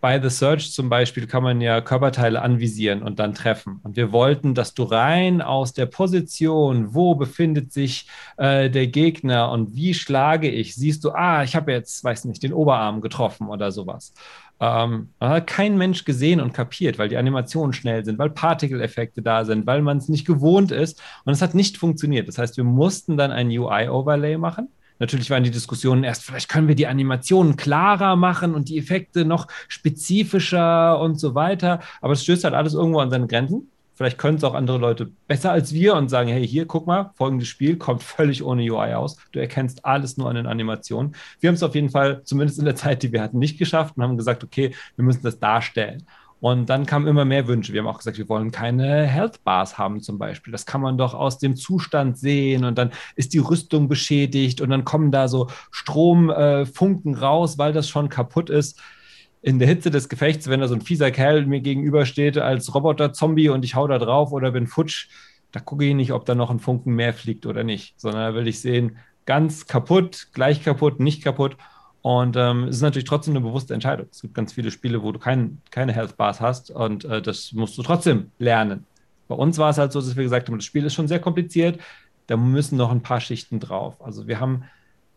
bei 0.00 0.20
The 0.20 0.30
Search 0.30 0.72
zum 0.72 0.88
Beispiel 0.88 1.26
kann 1.26 1.42
man 1.42 1.60
ja 1.60 1.80
Körperteile 1.80 2.40
anvisieren 2.40 3.02
und 3.02 3.18
dann 3.18 3.34
treffen. 3.34 3.80
Und 3.82 3.96
wir 3.96 4.12
wollten, 4.12 4.54
dass 4.54 4.72
du 4.74 4.84
rein 4.84 5.42
aus 5.42 5.72
der 5.72 5.86
Position, 5.86 6.94
wo 6.94 7.14
befindet 7.14 7.72
sich 7.72 8.06
äh, 8.38 8.70
der 8.70 8.86
Gegner 8.86 9.50
und 9.50 9.74
wie 9.74 9.92
schlage 9.94 10.50
ich, 10.50 10.74
siehst 10.74 11.04
du, 11.04 11.10
ah, 11.10 11.42
ich 11.44 11.54
habe 11.54 11.72
jetzt, 11.72 12.02
weiß 12.02 12.24
nicht, 12.24 12.42
den 12.42 12.52
Oberarm 12.52 13.02
getroffen 13.02 13.48
oder 13.48 13.72
sowas. 13.72 14.14
Ähm, 14.58 15.10
hat 15.20 15.46
kein 15.46 15.76
Mensch 15.78 16.04
gesehen 16.04 16.40
und 16.40 16.52
kapiert, 16.52 16.98
weil 16.98 17.08
die 17.08 17.16
Animationen 17.16 17.72
schnell 17.72 18.04
sind, 18.04 18.18
weil 18.18 18.30
Partikeleffekte 18.30 19.22
da 19.22 19.44
sind, 19.44 19.66
weil 19.66 19.82
man 19.82 19.98
es 19.98 20.08
nicht 20.08 20.26
gewohnt 20.26 20.70
ist. 20.70 21.00
Und 21.24 21.32
es 21.32 21.42
hat 21.42 21.54
nicht 21.54 21.78
funktioniert. 21.78 22.28
Das 22.28 22.38
heißt, 22.38 22.56
wir 22.56 22.64
mussten 22.64 23.16
dann 23.16 23.32
ein 23.32 23.48
UI-Overlay 23.48 24.38
machen 24.38 24.68
Natürlich 25.00 25.30
waren 25.30 25.42
die 25.42 25.50
Diskussionen 25.50 26.04
erst, 26.04 26.22
vielleicht 26.22 26.48
können 26.48 26.68
wir 26.68 26.74
die 26.74 26.86
Animationen 26.86 27.56
klarer 27.56 28.16
machen 28.16 28.54
und 28.54 28.68
die 28.68 28.78
Effekte 28.78 29.24
noch 29.24 29.48
spezifischer 29.66 31.00
und 31.00 31.18
so 31.18 31.34
weiter. 31.34 31.80
Aber 32.00 32.12
es 32.12 32.22
stößt 32.22 32.44
halt 32.44 32.54
alles 32.54 32.74
irgendwo 32.74 33.00
an 33.00 33.10
seine 33.10 33.26
Grenzen. 33.26 33.70
Vielleicht 33.94 34.18
können 34.18 34.38
es 34.38 34.44
auch 34.44 34.54
andere 34.54 34.78
Leute 34.78 35.10
besser 35.26 35.52
als 35.52 35.74
wir 35.74 35.94
und 35.94 36.08
sagen, 36.08 36.30
hey, 36.30 36.46
hier, 36.46 36.64
guck 36.64 36.86
mal, 36.86 37.10
folgendes 37.16 37.48
Spiel 37.48 37.76
kommt 37.76 38.02
völlig 38.02 38.42
ohne 38.42 38.62
UI 38.62 38.94
aus. 38.94 39.16
Du 39.32 39.40
erkennst 39.40 39.84
alles 39.84 40.16
nur 40.16 40.28
an 40.28 40.36
den 40.36 40.46
Animationen. 40.46 41.14
Wir 41.38 41.48
haben 41.48 41.54
es 41.54 41.62
auf 41.62 41.74
jeden 41.74 41.90
Fall, 41.90 42.22
zumindest 42.24 42.58
in 42.58 42.64
der 42.64 42.76
Zeit, 42.76 43.02
die 43.02 43.12
wir 43.12 43.20
hatten, 43.20 43.38
nicht 43.38 43.58
geschafft 43.58 43.96
und 43.96 44.02
haben 44.02 44.16
gesagt, 44.16 44.42
okay, 44.42 44.74
wir 44.96 45.04
müssen 45.04 45.22
das 45.22 45.38
darstellen. 45.38 46.04
Und 46.40 46.70
dann 46.70 46.86
kamen 46.86 47.06
immer 47.06 47.26
mehr 47.26 47.46
Wünsche. 47.46 47.74
Wir 47.74 47.82
haben 47.82 47.88
auch 47.88 47.98
gesagt, 47.98 48.16
wir 48.16 48.28
wollen 48.28 48.50
keine 48.50 49.06
Health 49.06 49.44
Bars 49.44 49.76
haben 49.76 50.00
zum 50.00 50.18
Beispiel. 50.18 50.52
Das 50.52 50.64
kann 50.64 50.80
man 50.80 50.96
doch 50.96 51.12
aus 51.12 51.38
dem 51.38 51.54
Zustand 51.54 52.18
sehen 52.18 52.64
und 52.64 52.78
dann 52.78 52.92
ist 53.14 53.34
die 53.34 53.38
Rüstung 53.38 53.88
beschädigt 53.88 54.62
und 54.62 54.70
dann 54.70 54.84
kommen 54.84 55.12
da 55.12 55.28
so 55.28 55.48
Stromfunken 55.70 57.14
äh, 57.14 57.18
raus, 57.18 57.58
weil 57.58 57.74
das 57.74 57.88
schon 57.88 58.08
kaputt 58.08 58.48
ist. 58.48 58.80
In 59.42 59.58
der 59.58 59.68
Hitze 59.68 59.90
des 59.90 60.08
Gefechts, 60.08 60.48
wenn 60.48 60.60
da 60.60 60.68
so 60.68 60.74
ein 60.74 60.80
fieser 60.80 61.10
Kerl 61.10 61.46
mir 61.46 61.60
gegenübersteht 61.60 62.38
als 62.38 62.74
Roboter-Zombie 62.74 63.50
und 63.50 63.64
ich 63.64 63.74
hau 63.74 63.86
da 63.86 63.98
drauf 63.98 64.32
oder 64.32 64.50
bin 64.50 64.66
futsch, 64.66 65.08
da 65.52 65.60
gucke 65.60 65.84
ich 65.84 65.94
nicht, 65.94 66.12
ob 66.12 66.24
da 66.24 66.34
noch 66.34 66.50
ein 66.50 66.58
Funken 66.58 66.94
mehr 66.94 67.12
fliegt 67.12 67.46
oder 67.46 67.64
nicht, 67.64 68.00
sondern 68.00 68.22
da 68.22 68.34
will 68.34 68.48
ich 68.48 68.60
sehen, 68.60 68.98
ganz 69.26 69.66
kaputt, 69.66 70.28
gleich 70.32 70.62
kaputt, 70.62 71.00
nicht 71.00 71.22
kaputt. 71.22 71.56
Und 72.02 72.36
ähm, 72.36 72.64
es 72.64 72.76
ist 72.76 72.82
natürlich 72.82 73.08
trotzdem 73.08 73.36
eine 73.36 73.44
bewusste 73.44 73.74
Entscheidung. 73.74 74.06
Es 74.10 74.22
gibt 74.22 74.34
ganz 74.34 74.52
viele 74.52 74.70
Spiele, 74.70 75.02
wo 75.02 75.12
du 75.12 75.18
kein, 75.18 75.60
keine 75.70 75.92
Health 75.92 76.16
Bars 76.16 76.40
hast 76.40 76.70
und 76.70 77.04
äh, 77.04 77.20
das 77.20 77.52
musst 77.52 77.76
du 77.76 77.82
trotzdem 77.82 78.30
lernen. 78.38 78.86
Bei 79.28 79.34
uns 79.34 79.58
war 79.58 79.70
es 79.70 79.78
halt 79.78 79.92
so, 79.92 80.00
dass 80.00 80.16
wir 80.16 80.24
gesagt 80.24 80.48
haben, 80.48 80.56
das 80.56 80.64
Spiel 80.64 80.84
ist 80.84 80.94
schon 80.94 81.08
sehr 81.08 81.20
kompliziert, 81.20 81.78
da 82.26 82.36
müssen 82.36 82.76
noch 82.76 82.90
ein 82.90 83.02
paar 83.02 83.20
Schichten 83.20 83.60
drauf. 83.60 84.00
Also 84.02 84.26
wir 84.26 84.40
haben, 84.40 84.64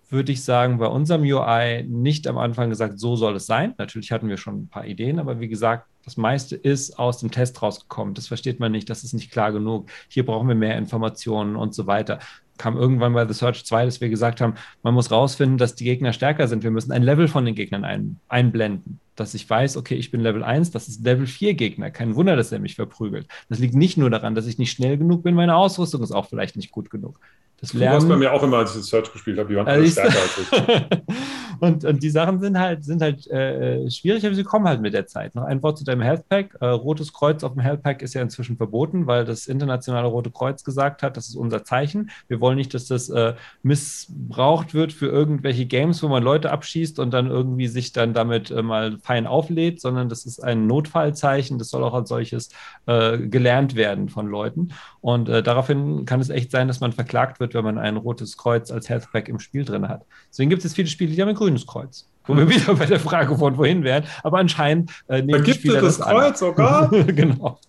würde 0.10 0.32
ich 0.32 0.43
sagen, 0.43 0.78
bei 0.78 0.88
unserem 0.88 1.22
UI 1.22 1.84
nicht 1.88 2.28
am 2.28 2.38
Anfang 2.38 2.69
gesagt, 2.69 3.00
so 3.00 3.15
soll 3.15 3.38
es 3.38 3.46
sein. 3.46 3.74
Natürlich 3.78 4.12
hatten 4.12 4.30
wir 4.30 4.38
schon 4.38 4.63
ein 4.63 4.67
paar 4.67 4.86
Ideen, 4.86 5.19
aber 5.19 5.39
wie 5.39 5.48
gesagt, 5.48 5.88
das 6.04 6.17
meiste 6.17 6.56
ist 6.56 7.00
aus 7.00 7.19
dem 7.19 7.32
Test 7.32 7.62
rausgekommen. 7.62 8.13
Das 8.13 8.28
versteht 8.28 8.60
man 8.60 8.74
nicht, 8.74 8.89
das 8.89 9.04
ist 9.04 9.13
nicht 9.13 9.32
klar 9.32 9.54
genug. 9.54 9.89
Hier 10.10 10.26
brauchen 10.26 10.48
wir 10.50 10.56
mehr 10.56 10.78
Informationen 10.78 11.56
und 11.56 11.74
so 11.74 11.88
weiter 11.88 12.19
kam 12.58 12.78
irgendwann 12.78 13.13
bei 13.13 13.28
The 13.28 13.34
Search 13.34 13.66
2, 13.66 13.86
dass 13.86 14.02
wir 14.02 14.10
gesagt 14.10 14.42
haben, 14.42 14.56
man 14.84 14.94
muss 14.94 15.12
rausfinden, 15.12 15.58
dass 15.58 15.76
die 15.76 15.84
Gegner 15.84 16.13
stärker 16.13 16.48
sind. 16.48 16.63
Wir 16.63 16.72
müssen 16.72 16.92
ein 16.92 17.04
Level 17.04 17.28
von 17.28 17.46
den 17.46 17.56
Gegnern 17.56 17.84
ein, 17.84 18.20
einblenden, 18.30 19.00
dass 19.16 19.34
ich 19.34 19.50
weiß, 19.50 19.78
okay, 19.78 19.96
ich 19.96 20.12
bin 20.12 20.22
Level 20.22 20.44
1, 20.44 20.72
das 20.72 20.88
ist 20.88 21.04
Level 21.04 21.28
4 21.28 21.54
Gegner. 21.56 21.92
Kein 21.92 22.16
Wunder, 22.16 22.36
dass 22.36 22.52
er 22.52 22.60
mich 22.60 22.76
verprügelt. 22.76 23.28
Das 23.50 23.60
liegt 23.60 23.76
nicht 23.76 23.98
nur 23.98 24.10
daran, 24.10 24.36
dass 24.36 24.48
ich 24.48 24.58
nicht 24.58 24.72
schnell 24.72 24.98
genug 24.98 25.24
bin, 25.24 25.36
meine 25.36 25.56
Ausrüstung 25.56 26.02
ist 26.04 26.12
auch 26.12 26.28
vielleicht 26.28 26.56
nicht 26.56 26.72
gut 26.72 26.89
genug. 26.89 27.20
Das 27.63 27.71
du 27.71 27.80
warst 27.80 28.10
bei 28.10 28.17
mir 28.17 28.34
auch 28.34 28.43
immer, 28.43 28.58
als 28.58 28.76
ich 28.76 28.84
Search 28.84 29.10
gespielt 29.13 29.39
habe, 29.39 29.47
die 29.47 29.56
waren 29.56 29.69
alle 29.69 29.88
stärker 29.88 30.17
als 30.19 30.38
ich. 30.38 30.99
und, 31.62 31.86
und 31.86 32.04
die 32.04 32.10
Sachen 32.10 32.41
sind 32.41 32.60
halt, 32.60 32.84
sind 32.84 33.02
halt 33.02 33.26
äh, 33.28 33.89
schwierig, 33.89 34.26
aber 34.26 34.36
sie 34.36 34.43
kommen 34.43 34.67
halt 34.67 34.82
mit 34.82 34.93
der 34.93 35.08
Zeit. 35.08 35.34
Noch 35.34 35.45
ein 35.45 35.63
Wort 35.63 35.78
zu 35.78 35.86
deinem 35.86 36.02
Health 36.02 36.28
Pack. 36.28 36.58
Äh, 36.60 36.65
Rotes 36.65 37.13
Kreuz 37.13 37.41
auf 37.41 37.54
dem 37.54 37.62
Health 37.62 37.82
Pack 37.82 38.02
ist 38.02 38.15
ja 38.15 38.21
inzwischen 38.21 38.58
verboten, 38.58 39.08
weil 39.08 39.23
das 39.23 39.47
internationale 39.47 40.08
Rote 40.08 40.30
Kreuz 40.30 40.65
gesagt 40.65 41.04
hat, 41.04 41.15
das 41.15 41.30
ist 41.30 41.38
unser 41.38 41.63
Zeichen. 41.63 42.10
Wir 42.28 42.41
wollen 42.41 42.58
nicht, 42.58 42.73
dass 42.73 42.88
das 42.88 43.08
äh, 43.08 43.34
missbraucht 43.62 44.73
wird 44.73 44.91
für 44.91 45.08
irgendwelche 45.08 45.65
Games, 45.65 46.04
wo 46.04 46.10
man 46.10 46.21
Leute 46.21 46.52
abschießt 46.52 46.99
und 46.99 47.12
dann 47.12 47.28
irgendwie 47.28 47.67
sich 47.67 47.93
dann 47.93 48.13
damit 48.13 48.52
äh, 48.52 48.62
mal 48.62 48.97
fein 49.02 49.26
auflädt, 49.26 49.80
sondern 49.80 50.10
das 50.10 50.26
ist 50.26 50.43
ein 50.43 50.67
Notfallzeichen. 50.67 51.60
Das 51.60 51.69
soll 51.69 51.86
auch 51.86 51.93
als 51.93 52.10
solches 52.10 52.49
äh, 52.88 53.19
gelernt 53.19 53.76
werden 53.76 54.10
von 54.10 54.28
Leuten. 54.28 54.73
Und 54.99 55.30
äh, 55.30 55.41
daraufhin 55.41 56.06
kann 56.06 56.19
es 56.19 56.30
echt 56.30 56.52
sein, 56.52 56.67
dass 56.67 56.82
man 56.82 56.91
verklagt 56.91 57.39
wird, 57.39 57.53
wenn 57.54 57.63
man 57.63 57.78
ein 57.78 57.98
rotes 57.98 58.38
Kreuz 58.38 58.72
als 58.72 58.89
Healthpack 58.89 59.28
im 59.30 59.39
Spiel 59.39 59.66
drin 59.66 59.88
hat. 59.88 60.06
Deswegen 60.30 60.50
gibt 60.50 60.63
es 60.66 60.74
viele 60.74 60.88
Spiele, 60.88 61.13
die 61.13 61.22
haben 61.22 61.30
ein 61.30 61.36
grünes 61.36 61.66
Kreuz. 61.66 62.08
Wo 62.26 62.36
wir 62.36 62.48
wieder 62.50 62.74
bei 62.76 62.86
der 62.86 63.00
Frage 63.00 63.38
von 63.38 63.58
wohin 63.58 63.84
wären. 63.84 64.06
Aber 64.24 64.39
anscheinend 64.39 64.92
äh, 65.08 65.22
nehmen 65.22 65.32
da 65.32 65.39
gibt 65.39 65.58
Spieler 65.58 65.84
es 65.84 65.98
das, 65.98 65.98
das 65.98 66.08
Kreuz 66.08 66.26
an. 66.26 66.36
sogar. 66.36 66.89
genau. 67.08 67.60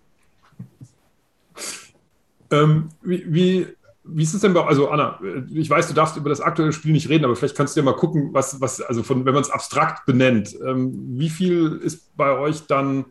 Ähm, 2.50 2.88
wie, 3.02 3.24
wie, 3.26 3.66
wie 4.04 4.22
ist 4.22 4.34
es 4.34 4.40
denn 4.42 4.52
bei, 4.52 4.64
also 4.64 4.90
Anna, 4.90 5.18
ich 5.52 5.68
weiß, 5.68 5.88
du 5.88 5.94
darfst 5.94 6.16
über 6.16 6.28
das 6.28 6.40
aktuelle 6.40 6.72
Spiel 6.72 6.92
nicht 6.92 7.08
reden, 7.08 7.24
aber 7.24 7.34
vielleicht 7.36 7.56
kannst 7.56 7.74
du 7.74 7.80
ja 7.80 7.84
mal 7.84 7.96
gucken, 7.96 8.30
was, 8.32 8.60
was 8.60 8.80
also 8.80 9.02
von, 9.02 9.24
wenn 9.24 9.34
man 9.34 9.42
es 9.42 9.50
abstrakt 9.50 10.06
benennt, 10.06 10.56
ähm, 10.64 10.92
wie 11.18 11.30
viel 11.30 11.80
ist 11.82 12.14
bei 12.16 12.36
euch 12.38 12.66
dann 12.66 13.06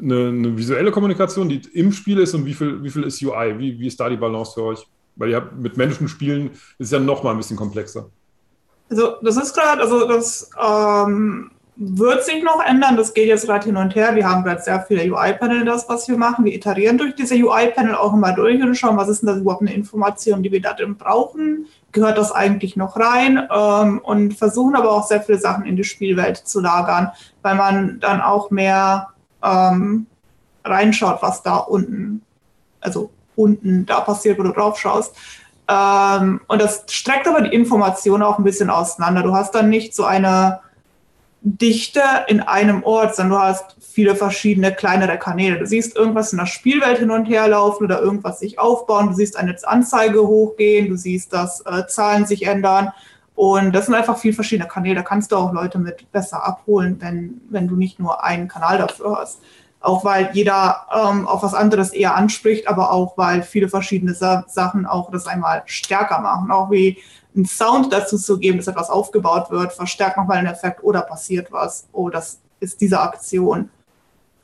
eine, 0.00 0.28
eine, 0.28 0.56
visuelle 0.56 0.90
Kommunikation, 0.90 1.48
die 1.48 1.60
im 1.74 1.92
Spiel 1.92 2.18
ist 2.18 2.34
und 2.34 2.46
wie 2.46 2.54
viel, 2.54 2.82
wie 2.82 2.90
viel 2.90 3.04
ist 3.04 3.22
UI? 3.22 3.58
Wie, 3.58 3.78
wie 3.78 3.86
ist 3.86 4.00
da 4.00 4.08
die 4.08 4.16
Balance 4.16 4.52
für 4.54 4.62
euch? 4.62 4.86
Weil 5.16 5.30
ihr 5.30 5.50
mit 5.56 5.76
Menschen 5.76 6.08
spielen, 6.08 6.50
ist 6.78 6.92
ja 6.92 6.98
noch 6.98 7.22
mal 7.22 7.32
ein 7.32 7.36
bisschen 7.36 7.56
komplexer. 7.56 8.06
Also 8.90 9.16
das 9.22 9.36
ist 9.36 9.54
gerade, 9.54 9.80
also 9.80 10.06
das 10.06 10.50
ähm, 10.62 11.50
wird 11.76 12.24
sich 12.24 12.42
noch 12.42 12.62
ändern. 12.64 12.96
Das 12.96 13.14
geht 13.14 13.26
jetzt 13.26 13.46
gerade 13.46 13.64
hin 13.64 13.76
und 13.76 13.94
her. 13.94 14.14
Wir 14.14 14.28
haben 14.28 14.44
gerade 14.44 14.62
sehr 14.62 14.82
viele 14.82 15.10
UI-Panel, 15.10 15.64
das, 15.64 15.88
was 15.88 16.08
wir 16.08 16.16
machen. 16.16 16.44
Wir 16.44 16.54
iterieren 16.54 16.98
durch 16.98 17.14
diese 17.14 17.34
UI-Panel 17.34 17.94
auch 17.94 18.12
immer 18.12 18.32
durch 18.32 18.62
und 18.62 18.74
schauen, 18.74 18.96
was 18.96 19.08
ist 19.08 19.22
denn 19.22 19.28
das 19.28 19.38
überhaupt 19.38 19.62
eine 19.62 19.74
Information, 19.74 20.42
die 20.42 20.52
wir 20.52 20.60
da 20.60 20.74
drin 20.74 20.96
brauchen. 20.96 21.66
Gehört 21.92 22.18
das 22.18 22.32
eigentlich 22.32 22.76
noch 22.76 22.96
rein? 22.96 23.48
Ähm, 23.50 23.98
und 24.00 24.34
versuchen 24.34 24.76
aber 24.76 24.92
auch 24.92 25.06
sehr 25.06 25.22
viele 25.22 25.38
Sachen 25.38 25.64
in 25.64 25.76
die 25.76 25.84
Spielwelt 25.84 26.36
zu 26.36 26.60
lagern, 26.60 27.10
weil 27.40 27.54
man 27.54 28.00
dann 28.00 28.20
auch 28.20 28.50
mehr 28.50 29.08
ähm, 29.42 30.06
reinschaut, 30.64 31.22
was 31.22 31.42
da 31.42 31.56
unten, 31.56 32.22
also 32.80 33.10
unten 33.36 33.86
da 33.86 34.00
passiert, 34.00 34.38
wo 34.38 34.42
du 34.42 34.52
drauf 34.52 34.78
schaust. 34.78 35.14
Ähm, 35.68 36.40
und 36.48 36.60
das 36.60 36.84
streckt 36.88 37.28
aber 37.28 37.42
die 37.42 37.54
Information 37.54 38.22
auch 38.22 38.38
ein 38.38 38.44
bisschen 38.44 38.70
auseinander. 38.70 39.22
Du 39.22 39.34
hast 39.34 39.54
dann 39.54 39.68
nicht 39.68 39.94
so 39.94 40.04
eine 40.04 40.60
Dichte 41.40 42.02
in 42.28 42.40
einem 42.40 42.84
Ort, 42.84 43.16
sondern 43.16 43.38
du 43.38 43.44
hast 43.44 43.76
viele 43.80 44.14
verschiedene 44.14 44.72
kleinere 44.72 45.18
Kanäle. 45.18 45.58
Du 45.58 45.66
siehst 45.66 45.96
irgendwas 45.96 46.32
in 46.32 46.38
der 46.38 46.46
Spielwelt 46.46 46.98
hin 46.98 47.10
und 47.10 47.26
her 47.26 47.48
laufen 47.48 47.84
oder 47.84 48.00
irgendwas 48.00 48.40
sich 48.40 48.58
aufbauen. 48.58 49.08
Du 49.08 49.14
siehst 49.14 49.36
eine 49.36 49.56
Anzeige 49.64 50.26
hochgehen. 50.26 50.88
Du 50.88 50.96
siehst, 50.96 51.32
dass 51.32 51.60
äh, 51.66 51.86
Zahlen 51.86 52.26
sich 52.26 52.46
ändern. 52.46 52.90
Und 53.34 53.72
das 53.72 53.86
sind 53.86 53.94
einfach 53.94 54.18
viel 54.18 54.34
verschiedene 54.34 54.68
Kanäle. 54.68 54.96
Da 54.96 55.02
kannst 55.02 55.32
du 55.32 55.36
auch 55.36 55.52
Leute 55.52 55.78
mit 55.78 56.10
besser 56.12 56.44
abholen, 56.44 56.96
wenn, 57.00 57.40
wenn 57.50 57.66
du 57.66 57.76
nicht 57.76 57.98
nur 57.98 58.22
einen 58.22 58.46
Kanal 58.46 58.78
dafür 58.78 59.18
hast 59.18 59.40
auch 59.82 60.04
weil 60.04 60.30
jeder 60.32 60.86
ähm, 60.94 61.26
auf 61.26 61.42
was 61.42 61.54
anderes 61.54 61.92
eher 61.92 62.14
anspricht, 62.14 62.68
aber 62.68 62.92
auch 62.92 63.18
weil 63.18 63.42
viele 63.42 63.68
verschiedene 63.68 64.14
Sa 64.14 64.44
Sachen 64.48 64.86
auch 64.86 65.10
das 65.10 65.26
einmal 65.26 65.62
stärker 65.66 66.20
machen. 66.20 66.50
Auch 66.50 66.70
wie 66.70 66.98
einen 67.34 67.46
Sound 67.46 67.92
dazu 67.92 68.18
zu 68.18 68.38
geben, 68.38 68.58
dass 68.58 68.68
etwas 68.68 68.90
aufgebaut 68.90 69.50
wird, 69.50 69.72
verstärkt 69.72 70.16
nochmal 70.16 70.38
einen 70.38 70.48
Effekt 70.48 70.82
oder 70.82 71.02
passiert 71.02 71.50
was. 71.50 71.88
Oh, 71.92 72.10
das 72.10 72.40
ist 72.60 72.80
diese 72.80 73.00
Aktion. 73.00 73.70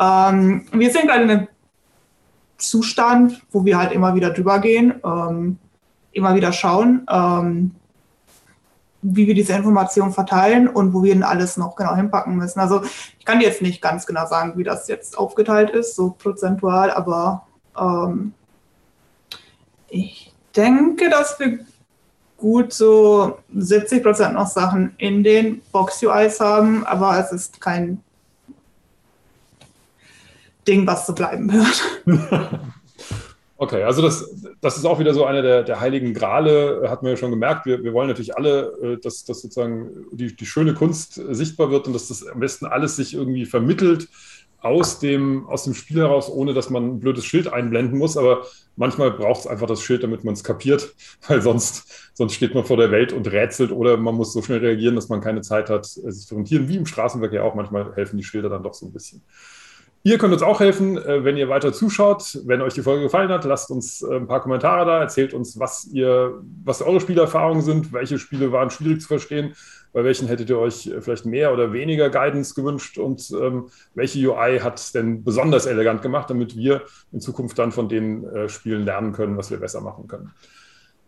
Ähm, 0.01 0.67
wir 0.73 0.91
sind 0.91 1.07
gerade 1.07 1.25
in 1.25 1.31
einem 1.31 1.49
Zustand, 2.57 3.43
wo 3.53 3.65
wir 3.65 3.79
halt 3.79 3.93
immer 3.93 4.15
wieder 4.15 4.31
drüber 4.31 4.59
gehen, 4.59 4.95
ähm, 5.05 5.59
immer 6.13 6.35
wieder 6.35 6.53
schauen, 6.53 7.07
ähm, 7.11 7.75
wie 9.15 9.27
wir 9.27 9.35
diese 9.35 9.53
Informationen 9.53 10.13
verteilen 10.13 10.69
und 10.69 10.93
wo 10.93 11.03
wir 11.03 11.13
denn 11.13 11.23
alles 11.23 11.57
noch 11.57 11.77
genau 11.77 11.95
hinpacken 11.95 12.37
müssen. 12.37 12.61
Also 12.61 12.83
ich 13.19 13.25
kann 13.25 13.41
jetzt 13.41 13.63
nicht 13.63 13.81
ganz 13.83 14.07
genau 14.07 14.27
sagen, 14.27 14.55
wie 14.57 14.65
das 14.65 14.89
jetzt 14.89 15.17
aufgeteilt 15.19 15.71
ist, 15.71 15.97
so 15.97 16.11
prozentual, 16.11 16.91
aber 16.91 17.47
ähm, 17.79 18.33
ich 19.89 20.33
denke, 20.55 21.09
dass 21.11 21.39
wir 21.39 21.61
gut 22.37 22.73
so 22.73 23.39
70 23.55 24.03
Prozent 24.03 24.35
noch 24.35 24.47
Sachen 24.47 24.95
in 24.99 25.23
den 25.25 25.61
Box-UIs 25.73 26.41
haben, 26.41 26.87
aber 26.87 27.19
es 27.19 27.33
ist 27.33 27.61
kein 27.61 28.03
Ding, 30.67 30.87
was 30.87 31.07
so 31.07 31.15
bleiben 31.15 31.53
wird. 31.53 32.01
Okay, 33.61 33.83
also 33.83 34.03
das, 34.03 34.25
das 34.61 34.77
ist 34.77 34.85
auch 34.85 35.01
wieder 35.01 35.13
so 35.15 35.25
eine 35.25 35.43
der, 35.43 35.65
der 35.65 35.81
heiligen 35.81 36.15
Grale, 36.15 36.85
hat 36.89 37.03
man 37.03 37.11
ja 37.11 37.17
schon 37.17 37.33
gemerkt. 37.33 37.67
Wir, 37.67 37.83
wir 37.83 37.93
wollen 37.93 38.07
natürlich 38.07 38.37
alle, 38.37 38.73
äh, 38.81 39.01
dass, 39.01 39.25
dass 39.25 39.43
sozusagen 39.43 40.07
die, 40.13 40.35
die 40.37 40.47
schöne 40.47 40.75
Kunst 40.75 41.15
sichtbar 41.15 41.69
wird 41.73 41.89
und 41.89 41.93
dass 41.93 42.07
das 42.07 42.25
am 42.25 42.39
besten 42.39 42.67
alles 42.67 42.95
sich 42.95 43.15
irgendwie 43.15 43.47
vermittelt 43.47 44.09
aus 44.61 45.01
dem, 45.01 45.49
aus 45.49 45.65
dem 45.65 45.75
Spiel 45.75 45.99
heraus, 45.99 46.31
ohne 46.31 46.55
dass 46.55 46.71
man 46.71 46.85
ein 46.85 47.01
blödes 47.01 47.25
Schild 47.25 47.53
einblenden 47.53 47.99
muss. 47.99 48.17
Aber 48.17 48.47
manchmal 48.77 49.11
braucht 49.11 49.41
es 49.41 49.47
einfach 49.49 49.67
das 49.67 49.83
Schild, 49.83 50.05
damit 50.05 50.23
man 50.23 50.35
es 50.35 50.45
kapiert, 50.45 50.95
weil 51.27 51.43
sonst, 51.43 52.13
sonst 52.15 52.35
steht 52.35 52.55
man 52.55 52.65
vor 52.65 52.77
der 52.77 52.93
Welt 52.93 53.13
und 53.13 53.27
rätselt 53.27 53.73
oder 53.73 53.97
man 53.97 54.15
muss 54.15 54.33
so 54.33 54.41
schnell 54.41 54.61
reagieren, 54.61 54.95
dass 54.95 55.09
man 55.09 55.21
keine 55.21 55.41
Zeit 55.41 55.69
hat, 55.69 55.85
sich 55.85 56.27
zu 56.29 56.37
orientieren. 56.37 56.69
Wie 56.69 56.77
im 56.77 56.87
Straßenverkehr 56.87 57.45
auch. 57.45 57.57
Manchmal 57.57 57.93
helfen 57.97 58.19
die 58.19 58.25
Schilder 58.25 58.51
dann 58.51 58.63
doch 58.63 58.75
so 58.75 58.87
ein 58.87 58.93
bisschen. 58.93 59.21
Ihr 60.09 60.17
könnt 60.17 60.33
uns 60.33 60.43
auch 60.43 60.61
helfen, 60.61 60.97
äh, 60.97 61.23
wenn 61.23 61.37
ihr 61.37 61.51
weiter 61.51 61.71
zuschaut. 61.71 62.41
Wenn 62.47 62.63
euch 62.63 62.73
die 62.73 62.81
Folge 62.81 63.03
gefallen 63.03 63.29
hat, 63.29 63.45
lasst 63.45 63.71
uns 63.71 64.01
äh, 64.01 64.17
ein 64.17 64.27
paar 64.27 64.41
Kommentare 64.41 64.87
da, 64.87 65.01
erzählt 65.01 65.35
uns, 65.35 65.59
was 65.59 65.85
ihr, 65.85 66.41
was 66.65 66.81
eure 66.81 66.99
Spielerfahrungen 66.99 67.61
sind, 67.61 67.93
welche 67.93 68.19
Spiele 68.19 68.51
waren 68.51 68.71
schwierig 68.71 69.03
zu 69.03 69.07
verstehen, 69.07 69.53
bei 69.93 70.05
welchen 70.05 70.27
hättet 70.27 70.49
ihr 70.49 70.59
euch 70.59 70.87
äh, 70.87 71.03
vielleicht 71.03 71.27
mehr 71.27 71.53
oder 71.53 71.75
weniger 71.75 72.09
Guidance 72.09 72.55
gewünscht 72.55 72.97
und 72.97 73.31
ähm, 73.39 73.67
welche 73.95 74.27
UI 74.31 74.61
hat 74.61 74.79
es 74.79 74.93
denn 74.93 75.25
besonders 75.25 75.67
elegant 75.67 76.01
gemacht, 76.01 76.31
damit 76.31 76.57
wir 76.57 76.85
in 77.13 77.21
Zukunft 77.21 77.59
dann 77.59 77.71
von 77.71 77.91
den 77.91 78.25
äh, 78.25 78.49
Spielen 78.49 78.87
lernen 78.87 79.13
können, 79.13 79.37
was 79.37 79.51
wir 79.51 79.59
besser 79.59 79.83
machen 79.83 80.09
können. 80.09 80.33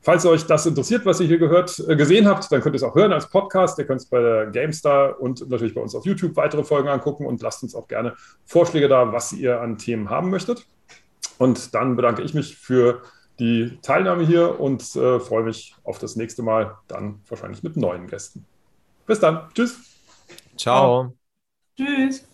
Falls 0.03 0.25
euch 0.25 0.47
das 0.47 0.65
interessiert, 0.65 1.05
was 1.05 1.21
ihr 1.21 1.27
hier 1.27 1.39
gehört, 1.39 1.79
äh, 1.87 1.95
gesehen 1.95 2.27
habt, 2.27 2.51
dann 2.51 2.63
könnt 2.63 2.75
ihr 2.75 2.79
es 2.79 2.83
auch 2.83 2.95
hören 2.95 3.13
als 3.13 3.29
Podcast. 3.29 3.79
Ihr 3.79 3.85
könnt 3.85 4.01
es 4.01 4.07
bei 4.07 4.21
der 4.21 4.47
GameStar 4.47 5.21
und 5.21 5.49
natürlich 5.51 5.75
bei 5.75 5.81
uns 5.81 5.95
auf 5.95 6.07
YouTube 6.07 6.37
weitere 6.37 6.65
Folgen 6.65 6.89
angucken 6.89 7.27
und 7.27 7.43
lasst 7.43 7.63
uns 7.63 7.75
auch 7.75 7.87
gerne 7.87 8.15
Vorschläge 8.47 8.89
da, 8.89 9.13
was 9.13 9.33
ihr 9.33 9.61
an 9.61 9.77
Themen 9.77 10.09
haben 10.09 10.31
möchtet. 10.31 10.67
Und 11.37 11.75
dann 11.75 11.97
bedanke 11.97 12.23
ich 12.23 12.33
mich 12.33 12.57
für 12.57 13.03
die 13.39 13.79
Teilnahme 13.83 14.25
hier 14.25 14.61
und 14.61 14.83
äh, 14.97 15.21
freue 15.21 15.45
mich 15.45 15.75
auf 15.85 15.99
das 15.99 16.17
nächste 16.17 16.43
Mal, 16.43 16.77
dann 16.89 17.21
wahrscheinlich 17.29 17.63
mit 17.63 17.77
neuen 17.77 18.07
Gästen. 18.07 18.47
Bis 19.07 19.21
dann. 19.21 19.49
Tschüss. 19.55 19.79
Ciao. 20.57 21.15
Tschüss. 21.77 22.30